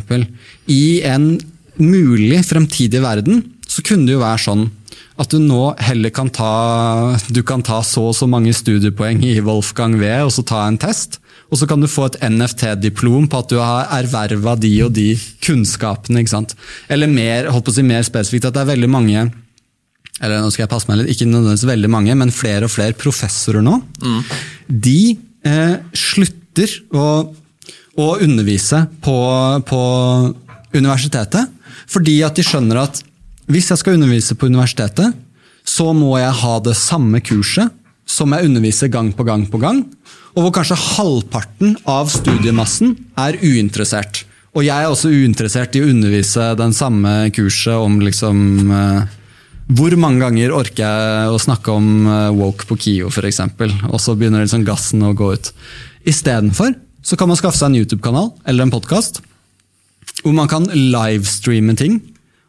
I 0.73 0.83
en 1.05 1.31
mulig 1.79 2.41
fremtidig 2.47 3.01
verden 3.03 3.43
så 3.69 3.83
kunne 3.85 4.07
det 4.07 4.15
jo 4.15 4.23
være 4.23 4.41
sånn 4.41 4.63
at 5.19 5.33
du 5.33 5.41
nå 5.43 5.73
heller 5.83 6.13
kan 6.15 6.29
ta 6.31 7.17
du 7.27 7.41
kan 7.43 7.61
ta 7.65 7.81
så 7.83 8.07
og 8.09 8.15
så 8.15 8.27
mange 8.29 8.53
studiepoeng 8.55 9.21
i 9.27 9.35
Wolfgang 9.43 9.97
V, 9.99 10.07
og 10.23 10.31
så 10.33 10.45
ta 10.47 10.63
en 10.65 10.79
test. 10.79 11.19
Og 11.49 11.57
så 11.57 11.65
kan 11.69 11.81
du 11.81 11.89
få 11.89 12.07
et 12.09 12.19
NFT-diplom 12.29 13.27
på 13.29 13.41
at 13.41 13.51
du 13.51 13.57
har 13.57 13.89
erverva 13.99 14.55
de 14.59 14.71
og 14.85 14.93
de 14.93 15.11
kunnskapene. 15.45 16.21
ikke 16.21 16.35
sant? 16.35 16.55
Eller 16.89 17.09
mer, 17.09 17.49
holdt 17.49 17.65
på 17.65 17.73
å 17.73 17.77
si 17.79 17.85
mer 17.85 18.05
spesifikt, 18.05 18.49
at 18.49 18.57
det 18.57 18.65
er 18.65 18.73
veldig 18.75 18.91
mange 18.91 19.29
eller 20.19 20.41
nå 20.43 20.49
skal 20.51 20.65
jeg 20.65 20.71
passe 20.73 20.89
meg 20.89 20.99
litt, 20.99 21.13
ikke 21.13 21.29
nødvendigvis 21.29 21.69
veldig 21.69 21.89
mange, 21.93 22.15
men 22.19 22.33
flere 22.35 22.67
og 22.67 22.73
flere 22.73 22.95
professorer 22.99 23.63
nå, 23.63 23.77
de 24.67 25.15
eh, 25.47 25.77
slutter 25.95 26.73
å, 26.91 27.05
å 27.95 28.07
undervise 28.19 28.81
på, 29.05 29.15
på 29.69 29.81
universitetet, 30.75 31.55
fordi 31.89 32.17
at 32.27 32.35
de 32.35 32.45
skjønner 32.45 32.81
at 32.83 32.99
hvis 33.49 33.71
jeg 33.71 33.81
skal 33.81 33.95
undervise 33.95 34.35
på 34.37 34.49
universitetet, 34.51 35.15
så 35.65 35.91
må 35.95 36.17
jeg 36.19 36.35
ha 36.41 36.53
det 36.65 36.75
samme 36.77 37.21
kurset 37.23 37.71
som 38.09 38.33
jeg 38.33 38.49
underviser 38.49 38.89
gang 38.91 39.11
på 39.13 39.25
gang 39.27 39.45
på 39.49 39.61
gang, 39.61 39.83
og 40.33 40.45
hvor 40.45 40.55
kanskje 40.59 40.77
halvparten 40.79 41.77
av 41.89 42.09
studiemassen 42.13 42.95
er 43.19 43.37
uinteressert. 43.41 44.23
Og 44.57 44.65
jeg 44.65 44.73
er 44.73 44.89
også 44.89 45.11
uinteressert 45.13 45.77
i 45.77 45.83
å 45.83 45.89
undervise 45.91 46.51
den 46.57 46.73
samme 46.73 47.29
kurset 47.35 47.77
om 47.77 47.99
liksom 48.01 48.39
eh, 48.73 49.15
hvor 49.77 49.93
mange 50.01 50.23
ganger 50.23 50.53
orker 50.57 50.81
jeg 50.81 51.29
å 51.29 51.41
snakke 51.41 51.73
om 51.75 51.89
eh, 52.09 52.29
woke 52.33 52.65
på 52.69 52.77
KIO, 52.81 53.11
f.eks., 53.13 53.43
og 53.91 53.99
så 54.01 54.17
begynner 54.17 54.45
liksom 54.45 54.65
gassen 54.65 55.05
å 55.05 55.13
gå 55.13 55.33
ut. 55.37 55.51
Istedenfor 56.09 56.73
kan 57.17 57.29
man 57.29 57.37
skaffe 57.39 57.57
seg 57.57 57.71
en 57.71 57.79
YouTube-kanal 57.79 58.31
eller 58.49 58.65
en 58.65 58.73
podkast 58.73 59.21
hvor 60.23 60.33
man 60.35 60.49
kan 60.51 60.65
livestreame 60.73 61.75
ting. 61.79 61.99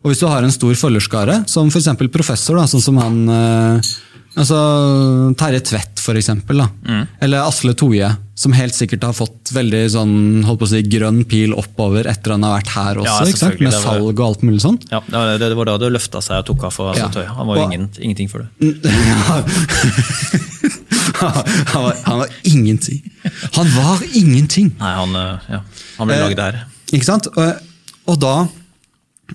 Og 0.01 0.11
hvis 0.11 0.23
du 0.23 0.27
har 0.31 0.43
en 0.43 0.53
stor 0.53 0.73
følgerskare, 0.75 1.43
som 1.51 1.69
f.eks. 1.69 1.91
professor, 2.11 2.57
da, 2.57 2.65
sånn 2.67 2.83
som 2.83 2.99
han 2.99 3.19
eh, 3.31 3.91
altså 4.37 5.35
Terje 5.39 5.61
Tvedt, 5.67 6.01
for 6.01 6.15
eksempel, 6.15 6.59
da. 6.63 6.69
Eller 7.21 7.43
Asle 7.47 7.75
Toje, 7.75 8.09
som 8.41 8.53
helt 8.57 8.73
sikkert 8.75 9.03
har 9.05 9.13
fått 9.13 9.51
veldig 9.53 9.83
sånn, 9.93 10.15
holdt 10.47 10.61
på 10.63 10.67
å 10.69 10.71
si, 10.71 10.83
grønn 10.89 11.25
pil 11.29 11.53
oppover 11.53 12.07
etter 12.09 12.31
han 12.37 12.43
har 12.47 12.59
vært 12.61 12.71
her 12.75 12.95
også, 13.03 13.11
Ja, 13.11 13.27
ikke 13.29 13.39
sant? 13.43 13.61
med 13.61 13.73
var- 13.73 13.83
salg 13.85 14.09
og 14.15 14.21
alt 14.27 14.43
mulig 14.47 14.61
sånn. 14.65 14.79
Ja, 14.91 15.01
det 15.07 15.13
var- 15.13 15.39
det 15.39 15.57
var 15.57 15.65
da 15.67 15.77
det 15.79 15.93
løfta 15.93 16.23
seg 16.23 16.39
og 16.39 16.47
tok 16.47 16.65
av 16.65 16.73
for 16.73 16.95
Ja. 16.97 17.09
Tøy. 17.09 17.27
Han 17.27 17.47
var 17.47 17.57
jo 17.57 17.63
Og- 17.63 17.73
ingen, 17.73 17.89
ingenting 18.01 18.29
for 18.31 18.39
det. 18.39 18.49
han, 21.21 21.83
var, 21.83 21.97
han 22.05 22.19
var 22.19 22.29
ingenting. 22.45 23.03
Han 23.53 23.67
var 23.77 23.99
ingenting! 24.15 24.73
Nei, 24.79 24.95
han, 24.95 25.15
eh, 25.17 25.39
ja, 25.51 25.61
han 25.99 26.07
ble 26.09 26.17
Eh, 26.17 26.23
lagd 26.29 26.37
der. 26.37 26.65
Ikke 26.93 27.05
sant? 27.05 27.27
Og, 27.37 27.55
og 28.09 28.21
da, 28.21 28.35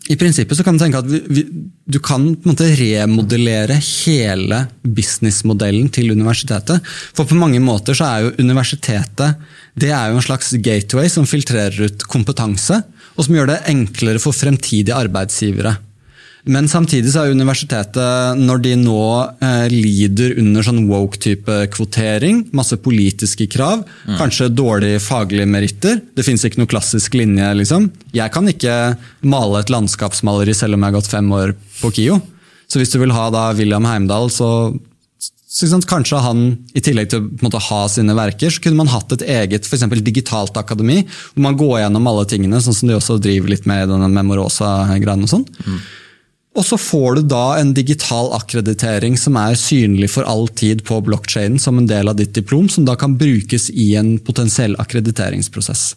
i 0.10 0.18
prinsippet, 0.20 0.58
så 0.58 0.64
kan 0.66 0.78
du 0.78 0.84
tenke 0.84 1.02
at 1.02 1.08
vi, 1.10 1.46
du 1.86 2.00
kan 2.04 2.28
på 2.36 2.50
en 2.50 2.54
måte 2.54 2.68
remodellere 2.80 3.78
hele 3.80 4.66
businessmodellen 4.84 5.90
til 5.94 6.14
universitetet. 6.14 6.84
For 7.16 7.28
på 7.30 7.38
mange 7.40 7.62
måter 7.64 7.98
så 7.98 8.10
er 8.10 8.26
jo 8.26 8.36
universitetet 8.44 9.40
det 9.76 9.92
er 9.92 10.12
jo 10.12 10.20
en 10.20 10.24
slags 10.24 10.54
gateway 10.64 11.10
som 11.12 11.28
filtrerer 11.28 11.90
ut 11.90 12.06
kompetanse, 12.08 12.80
og 13.16 13.28
som 13.28 13.36
gjør 13.36 13.50
det 13.52 13.64
enklere 13.72 14.22
for 14.24 14.36
fremtidige 14.36 14.96
arbeidsgivere. 14.96 15.76
Men 16.46 16.68
samtidig 16.70 17.10
så 17.10 17.24
er 17.24 17.34
universitetet, 17.34 18.38
når 18.38 18.60
de 18.62 18.76
nå 18.78 19.02
eh, 19.42 19.66
lider 19.72 20.36
under 20.42 20.66
sånn 20.66 20.84
woke-type 20.90 21.56
kvotering, 21.74 22.44
masse 22.54 22.78
politiske 22.86 23.48
krav, 23.50 23.82
kanskje 24.20 24.52
dårlige 24.54 25.02
faglige 25.02 25.50
meritter, 25.50 26.04
det 26.14 26.26
fins 26.28 26.46
ikke 26.46 26.62
noe 26.62 26.70
klassisk 26.70 27.18
linje, 27.18 27.50
liksom. 27.58 27.90
Jeg 28.14 28.34
kan 28.36 28.46
ikke 28.52 28.76
male 29.26 29.64
et 29.64 29.74
landskapsmaleri 29.74 30.54
selv 30.54 30.78
om 30.78 30.86
jeg 30.86 30.94
har 30.94 31.00
gått 31.00 31.14
fem 31.16 31.34
år 31.34 31.56
på 31.80 31.94
KIO. 31.98 32.20
Så 32.70 32.82
hvis 32.82 32.94
du 32.94 33.00
vil 33.02 33.14
ha 33.16 33.32
da 33.34 33.48
William 33.58 33.86
Heimdal, 33.90 34.30
så 34.34 34.52
sant, 35.56 35.88
Kanskje 35.90 36.22
han, 36.22 36.46
i 36.76 36.82
tillegg 36.84 37.10
til 37.10 37.24
å 37.24 37.28
måte, 37.46 37.62
ha 37.72 37.82
sine 37.90 38.16
verker, 38.18 38.54
så 38.54 38.62
kunne 38.62 38.84
man 38.84 38.92
hatt 38.92 39.14
et 39.16 39.26
eget 39.40 39.66
for 39.66 39.78
eksempel, 39.78 40.02
digitalt 40.06 40.58
akademi, 40.62 41.02
hvor 41.34 41.46
man 41.48 41.58
går 41.58 41.80
gjennom 41.84 42.10
alle 42.12 42.26
tingene, 42.30 42.62
sånn 42.62 42.76
som 42.78 42.92
de 42.92 42.98
også 42.98 43.18
driver 43.24 43.54
litt 43.54 43.70
med 43.70 43.90
denne 43.90 44.14
Memorosa-greien. 44.14 45.26
Og 45.26 45.32
sånn. 45.32 45.48
Mm. 45.66 45.80
Og 46.56 46.64
så 46.64 46.78
får 46.80 47.18
du 47.18 47.28
da 47.34 47.58
en 47.60 47.74
digital 47.76 48.32
akkreditering 48.38 49.18
som 49.20 49.36
er 49.40 49.58
synlig 49.60 50.14
for 50.14 50.28
all 50.30 50.48
tid 50.48 50.86
på 50.88 51.02
blokkjeden 51.04 51.60
som 51.60 51.82
en 51.82 51.90
del 51.90 52.08
av 52.08 52.16
ditt 52.20 52.32
diplom, 52.36 52.70
som 52.72 52.88
da 52.88 52.96
kan 53.00 53.18
brukes 53.20 53.68
i 53.70 53.92
en 54.00 54.16
potensiell 54.24 54.78
akkrediteringsprosess. 54.80 55.96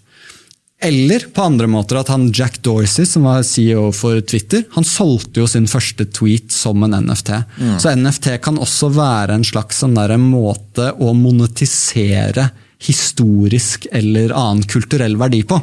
Eller 0.81 1.25
på 1.35 1.43
andre 1.43 1.67
måter 1.67 1.99
at 1.99 2.11
han 2.13 2.29
Jack 2.35 2.61
Dorsey, 2.63 3.07
som 3.07 3.25
var 3.27 3.43
CEO 3.43 3.89
for 3.95 4.21
Twitter, 4.23 4.63
han 4.77 4.87
solgte 4.87 5.43
jo 5.43 5.49
sin 5.51 5.67
første 5.71 6.07
tweet 6.15 6.55
som 6.55 6.85
en 6.87 6.95
NFT. 7.07 7.33
Mm. 7.59 7.73
Så 7.83 7.95
NFT 7.99 8.29
kan 8.43 8.61
også 8.63 8.93
være 8.95 9.39
en 9.39 9.47
slags 9.47 9.83
sånn 9.83 9.99
måte 10.23 10.93
å 10.95 11.15
monetisere 11.19 12.51
historisk 12.87 13.89
eller 13.91 14.31
annen 14.31 14.63
kulturell 14.71 15.19
verdi 15.19 15.43
på. 15.43 15.59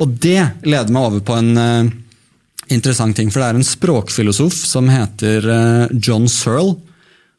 Og 0.00 0.16
det 0.24 0.40
leder 0.64 0.92
meg 0.92 1.08
over 1.10 1.24
på 1.24 1.36
en 1.36 1.52
uh, 1.60 1.92
interessant 2.72 3.16
ting, 3.18 3.30
for 3.30 3.42
det 3.42 3.48
er 3.48 3.60
en 3.60 3.66
språkfilosof 3.66 4.54
som 4.66 4.90
heter 4.90 5.46
uh, 5.46 5.86
John 5.94 6.26
Searle. 6.30 6.76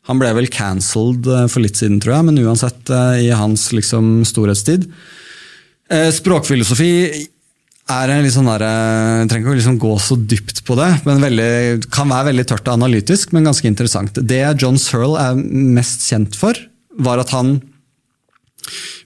Han 0.07 0.21
ble 0.21 0.31
vel 0.37 0.49
cancelled 0.53 1.27
uh, 1.27 1.45
for 1.51 1.63
litt 1.63 1.79
siden, 1.79 2.01
tror 2.03 2.17
jeg, 2.17 2.27
men 2.29 2.43
uansett 2.45 2.91
i 3.21 3.31
hans 3.35 3.69
liksom, 3.75 4.21
storhetstid. 4.27 4.87
Eh, 5.87 6.09
språkfilosofi 6.11 6.91
er 7.87 8.11
en 8.11 8.25
litt 8.25 8.35
sånn 8.35 8.49
der, 8.49 8.63
eh, 8.67 9.25
trenger 9.31 9.47
ikke 9.47 9.59
liksom 9.61 9.79
gå 9.79 9.93
så 10.03 10.17
dypt 10.19 10.65
på 10.67 10.75
det, 10.75 10.89
men 11.05 11.23
veldig, 11.23 11.89
kan 11.89 12.09
være 12.09 12.33
veldig 12.33 12.45
tørt 12.45 12.67
og 12.67 12.75
analytisk, 12.75 13.31
men 13.31 13.47
ganske 13.47 13.67
interessant. 13.67 14.11
Det 14.13 14.59
John 14.59 14.77
Searle 14.77 15.15
er 15.15 15.35
mest 15.35 16.03
kjent 16.09 16.35
for, 16.35 16.53
var 16.99 17.19
at 17.19 17.31
han 17.31 17.61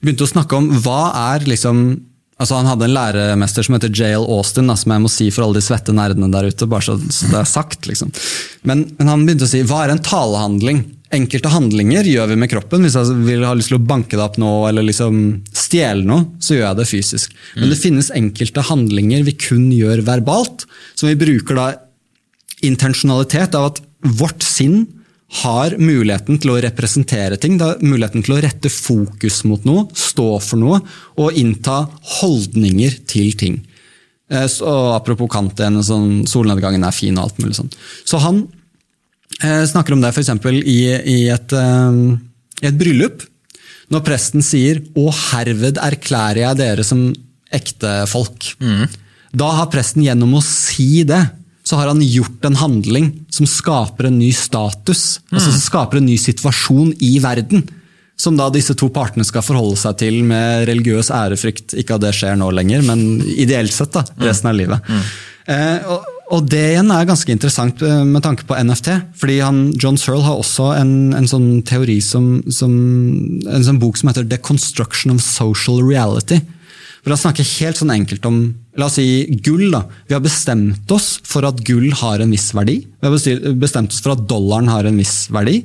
begynte 0.01 0.25
å 0.25 0.33
snakke 0.33 0.57
om 0.57 0.71
hva 0.81 1.13
er 1.35 1.45
liksom 1.45 2.01
altså 2.41 2.57
Han 2.57 2.69
hadde 2.71 2.87
en 2.87 2.95
læremester 2.95 3.65
som 3.65 3.75
heter 3.77 3.91
Jael 3.93 4.25
Austin, 4.25 4.69
da, 4.71 4.77
som 4.79 4.95
jeg 4.95 5.03
må 5.03 5.11
si 5.13 5.27
for 5.33 5.45
alle 5.45 5.59
de 5.59 5.65
svette 5.65 5.93
nerdene 5.95 6.31
der 6.33 6.49
ute. 6.49 6.69
bare 6.69 6.85
så 6.87 6.97
det 6.97 7.37
er 7.37 7.49
sagt. 7.49 7.85
liksom. 7.89 8.09
Men, 8.67 8.87
men 8.97 9.11
han 9.11 9.27
begynte 9.27 9.45
å 9.45 9.51
si 9.51 9.61
hva 9.67 9.83
er 9.85 9.93
en 9.93 10.03
talehandling? 10.05 10.83
Enkelte 11.11 11.51
handlinger 11.51 12.07
gjør 12.07 12.31
vi 12.31 12.39
med 12.39 12.49
kroppen. 12.53 12.85
Hvis 12.87 12.95
jeg 12.97 13.19
vil 13.27 13.45
ha 13.45 13.53
lyst 13.57 13.71
til 13.73 13.77
å 13.77 13.83
banke 13.83 14.15
deg 14.15 14.23
opp 14.23 14.39
nå 14.41 14.51
eller 14.69 14.87
liksom 14.87 15.21
stjele 15.51 16.07
noe, 16.07 16.29
så 16.41 16.55
gjør 16.55 16.65
jeg 16.69 16.79
det 16.79 16.87
fysisk. 16.89 17.37
Men 17.59 17.73
det 17.73 17.81
finnes 17.81 18.11
enkelte 18.15 18.65
handlinger 18.71 19.27
vi 19.27 19.35
kun 19.37 19.69
gjør 19.75 20.05
verbalt, 20.07 20.65
som 20.95 21.11
vi 21.11 21.19
bruker 21.19 21.59
da 21.59 21.67
intensjonalitet 22.65 23.57
av 23.57 23.71
at 23.71 23.83
vårt 24.21 24.45
sinn 24.45 24.85
har 25.31 25.77
muligheten 25.79 26.39
til 26.41 26.51
å 26.51 26.59
representere 26.63 27.37
ting, 27.39 27.55
har 27.61 27.79
muligheten 27.83 28.23
til 28.25 28.35
å 28.35 28.41
rette 28.43 28.71
fokus 28.71 29.41
mot 29.47 29.63
noe, 29.67 29.85
stå 29.95 30.27
for 30.43 30.59
noe 30.59 30.81
og 31.21 31.37
innta 31.39 31.85
holdninger 32.19 32.97
til 33.07 33.31
ting. 33.39 33.61
Eh, 34.31 34.47
så, 34.51 34.67
apropos 34.95 35.31
Kant, 35.31 35.63
sånn, 35.87 36.23
solnedgangen 36.27 36.83
er 36.87 36.95
fin 36.95 37.17
og 37.17 37.29
alt 37.29 37.41
mulig 37.43 37.57
sånn. 37.59 37.71
Så 38.07 38.19
han 38.23 38.45
eh, 39.39 39.63
snakker 39.67 39.95
om 39.95 40.03
det 40.03 40.11
f.eks. 40.11 40.33
I, 40.51 40.79
i, 41.15 41.19
et, 41.31 41.55
eh, 41.55 42.67
et 42.67 42.79
bryllup. 42.79 43.27
Når 43.91 44.05
presten 44.07 44.43
sier 44.43 44.79
'Å 44.79 45.11
herved 45.11 45.79
erklærer 45.83 46.45
jeg 46.45 46.59
dere 46.61 46.83
som 46.87 47.09
ektefolk'. 47.51 48.53
Mm. 48.63 48.85
Da 49.35 49.49
har 49.57 49.71
presten 49.71 50.03
gjennom 50.03 50.37
å 50.39 50.43
si 50.43 51.03
det, 51.07 51.19
så 51.71 51.77
har 51.79 51.87
han 51.87 52.01
gjort 52.03 52.43
en 52.45 52.57
handling 52.59 53.05
som 53.31 53.47
skaper 53.47 54.09
en 54.09 54.17
ny 54.19 54.33
status. 54.35 55.21
Altså 55.21 55.31
mm. 55.31 55.37
Altså 55.37 55.51
som 55.53 55.61
skaper 55.63 56.01
en 56.01 56.09
ny 56.09 56.17
situasjon 56.19 56.89
i 56.99 57.13
verden. 57.23 57.63
Som 58.19 58.35
da 58.35 58.49
disse 58.51 58.75
to 58.75 58.89
partene 58.91 59.23
skal 59.23 59.45
forholde 59.45 59.79
seg 59.79 59.95
til 60.01 60.19
med 60.27 60.65
religiøs 60.67 61.13
ærefrykt. 61.15 61.77
Ikke 61.79 61.95
at 61.95 62.03
det 62.03 62.11
skjer 62.17 62.35
nå 62.41 62.49
lenger, 62.57 62.83
men 62.83 63.21
ideelt 63.23 63.71
sett 63.71 63.95
da, 63.95 64.03
resten 64.19 64.51
av 64.51 64.59
livet. 64.59 64.91
Mm. 64.91 65.05
Eh, 65.55 65.87
og, 65.95 66.11
og 66.35 66.51
det 66.51 66.61
igjen 66.73 66.91
er 66.91 67.07
ganske 67.07 67.31
interessant 67.33 67.81
eh, 67.87 68.03
med 68.07 68.27
tanke 68.27 68.43
på 68.49 68.59
NFT. 68.59 68.91
fordi 69.23 69.39
han, 69.39 69.63
John 69.79 69.97
Searle 69.97 70.27
har 70.27 70.43
også 70.43 70.73
en, 70.75 70.93
en 71.15 71.31
sånn 71.31 71.49
teori 71.67 72.01
som, 72.03 72.41
som, 72.51 72.75
En 73.47 73.63
sånn 73.63 73.79
bok 73.79 73.97
som 73.97 74.11
heter 74.11 74.27
The 74.27 74.43
Construction 74.43 75.15
of 75.15 75.23
Social 75.23 75.79
Reality. 75.79 76.43
Hvor 77.01 77.15
han 77.15 77.21
snakker 77.21 77.47
helt 77.57 77.79
sånn 77.79 77.93
enkelt 77.95 78.25
om 78.29 78.39
la 78.77 78.87
oss 78.87 78.99
si 78.99 79.25
gull. 79.43 79.71
da. 79.73 79.83
Vi 80.07 80.13
har 80.13 80.21
bestemt 80.23 80.91
oss 80.93 81.15
for 81.25 81.47
at 81.47 81.63
gull 81.65 81.89
har 81.97 82.21
en 82.21 82.33
viss 82.33 82.51
verdi. 82.53 82.81
Vi 82.85 83.07
har 83.07 83.55
bestemt 83.57 83.93
oss 83.93 84.03
for 84.03 84.13
at 84.13 84.27
dollaren 84.29 84.69
har 84.69 84.85
en 84.85 84.99
viss 85.01 85.25
verdi. 85.33 85.63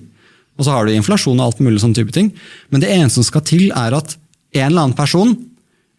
Og 0.57 0.65
så 0.65 0.73
har 0.73 0.87
du 0.87 0.95
inflasjon 0.95 1.37
og 1.37 1.51
alt 1.51 1.61
mulig 1.61 1.83
sånn 1.83 1.95
type 1.97 2.15
ting. 2.17 2.31
Men 2.73 2.81
det 2.81 2.91
eneste 2.95 3.21
som 3.21 3.29
skal 3.29 3.45
til, 3.45 3.69
er 3.77 3.99
at 3.99 4.17
en 4.57 4.71
eller 4.71 4.87
annen 4.87 4.97
person 4.97 5.35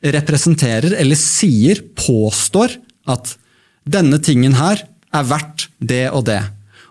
representerer 0.02 0.96
eller 0.98 1.18
sier, 1.20 1.84
påstår, 1.98 2.74
at 3.08 3.38
denne 3.88 4.20
tingen 4.24 4.58
her 4.58 4.82
er 5.16 5.28
verdt 5.30 5.70
det 5.80 6.08
og 6.12 6.26
det. 6.28 6.42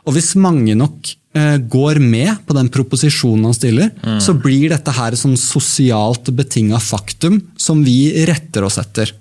Og 0.06 0.14
hvis 0.14 0.36
mange 0.38 0.76
nok 0.78 1.10
eh, 1.36 1.58
går 1.58 1.98
med 2.02 2.44
på 2.46 2.54
den 2.56 2.70
proposisjonen 2.72 3.48
han 3.48 3.56
stiller, 3.56 3.90
mm. 3.98 4.18
så 4.22 4.36
blir 4.38 4.70
dette 4.70 4.94
her 4.94 5.14
et 5.14 5.20
sånn 5.20 5.38
sosialt 5.40 6.30
betinga 6.36 6.78
faktum 6.82 7.40
som 7.58 7.82
vi 7.86 8.12
retter 8.28 8.66
oss 8.68 8.78
etter. 8.82 9.12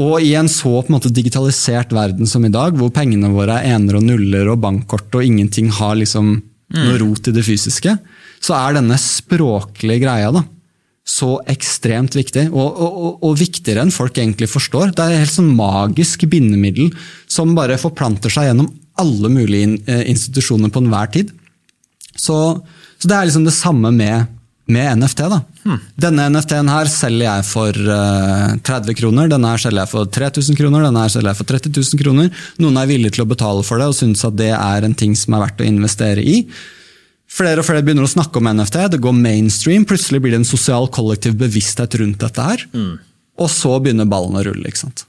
Og 0.00 0.22
i 0.22 0.32
en 0.38 0.50
så 0.50 0.72
på 0.80 0.90
en 0.90 0.96
måte 0.96 1.12
digitalisert 1.14 1.92
verden 1.94 2.26
som 2.30 2.42
i 2.46 2.52
dag, 2.52 2.74
hvor 2.78 2.90
pengene 2.94 3.30
våre 3.34 3.60
er 3.60 3.76
ener 3.76 4.00
og 4.00 4.06
nuller 4.06 4.50
og 4.50 4.62
bankkort 4.62 5.14
og 5.14 5.26
ingenting 5.26 5.70
har 5.74 5.94
liksom 5.98 6.32
mm. 6.38 6.80
noe 6.80 6.98
rot 7.02 7.30
i 7.30 7.34
det 7.34 7.44
fysiske, 7.46 7.94
så 8.44 8.56
er 8.58 8.78
denne 8.78 8.98
språklige 9.00 10.02
greia 10.02 10.32
da, 10.34 10.42
så 11.04 11.36
ekstremt 11.52 12.16
viktig, 12.16 12.46
og, 12.54 12.78
og, 12.80 13.10
og, 13.20 13.34
viktigere 13.36 13.82
enn 13.84 13.92
folk 13.92 14.16
egentlig 14.18 14.48
forstår. 14.48 14.94
Det 14.94 15.04
er 15.04 15.14
et 15.14 15.24
helt 15.26 15.34
sånn 15.34 15.52
magisk 15.52 16.24
bindemiddel 16.32 16.94
som 17.30 17.52
bare 17.56 17.76
forplanter 17.80 18.32
seg 18.32 18.48
gjennom 18.48 18.70
alle 19.00 19.30
mulige 19.32 19.78
eh, 19.90 20.04
institusjoner 20.12 20.70
på 20.72 20.82
enhver 20.82 21.10
tid. 21.14 21.32
Så, 22.14 22.36
så, 22.98 23.08
det 23.08 23.16
er 23.16 23.28
liksom 23.28 23.46
det 23.46 23.54
samme 23.56 23.90
med, 23.94 24.28
med 24.70 25.00
NFT. 25.00 25.24
da. 25.32 25.40
Hmm. 25.64 25.80
Denne 25.98 26.28
NFT-en 26.30 26.70
her 26.70 26.90
selger 26.92 27.26
jeg 27.26 27.46
for 27.48 27.80
uh, 27.88 28.52
eh, 28.52 28.60
30 28.62 28.98
kroner, 29.00 29.32
denne 29.32 29.50
her 29.54 29.64
selger 29.64 29.82
jeg 29.82 29.92
for 29.94 30.12
3000 30.18 30.60
kroner, 30.60 30.86
denne 30.86 31.02
her 31.02 31.12
selger 31.12 31.32
jeg 31.32 31.40
for 31.40 31.50
30 31.50 31.74
000 31.80 32.02
kroner. 32.04 32.46
Noen 32.62 32.78
er 32.80 32.90
villige 32.90 33.16
til 33.16 33.26
å 33.26 33.30
betale 33.30 33.66
for 33.66 33.82
det 33.82 33.90
og 33.90 33.98
syns 33.98 34.24
at 34.28 34.38
det 34.38 34.52
er 34.54 34.86
en 34.86 34.96
ting 34.96 35.16
som 35.18 35.36
er 35.36 35.46
verdt 35.48 35.64
å 35.64 35.68
investere 35.68 36.22
i. 36.22 36.42
Flere 37.34 37.64
og 37.64 37.66
flere 37.66 37.82
begynner 37.82 38.06
å 38.06 38.12
snakke 38.12 38.38
om 38.38 38.46
NFT, 38.52 38.78
det 38.92 39.02
går 39.02 39.16
mainstream. 39.16 39.86
Plutselig 39.88 40.20
blir 40.22 40.36
det 40.36 40.44
en 40.44 40.46
sosial 40.46 40.86
kollektiv 40.94 41.34
bevissthet 41.40 41.96
rundt 41.98 42.22
dette 42.22 42.46
her. 42.46 42.62
Hmm. 42.76 43.00
Og 43.42 43.50
så 43.50 43.74
begynner 43.82 44.06
ballen 44.06 44.38
å 44.38 44.44
rulle. 44.46 44.70
ikke 44.70 44.84
sant? 44.84 45.08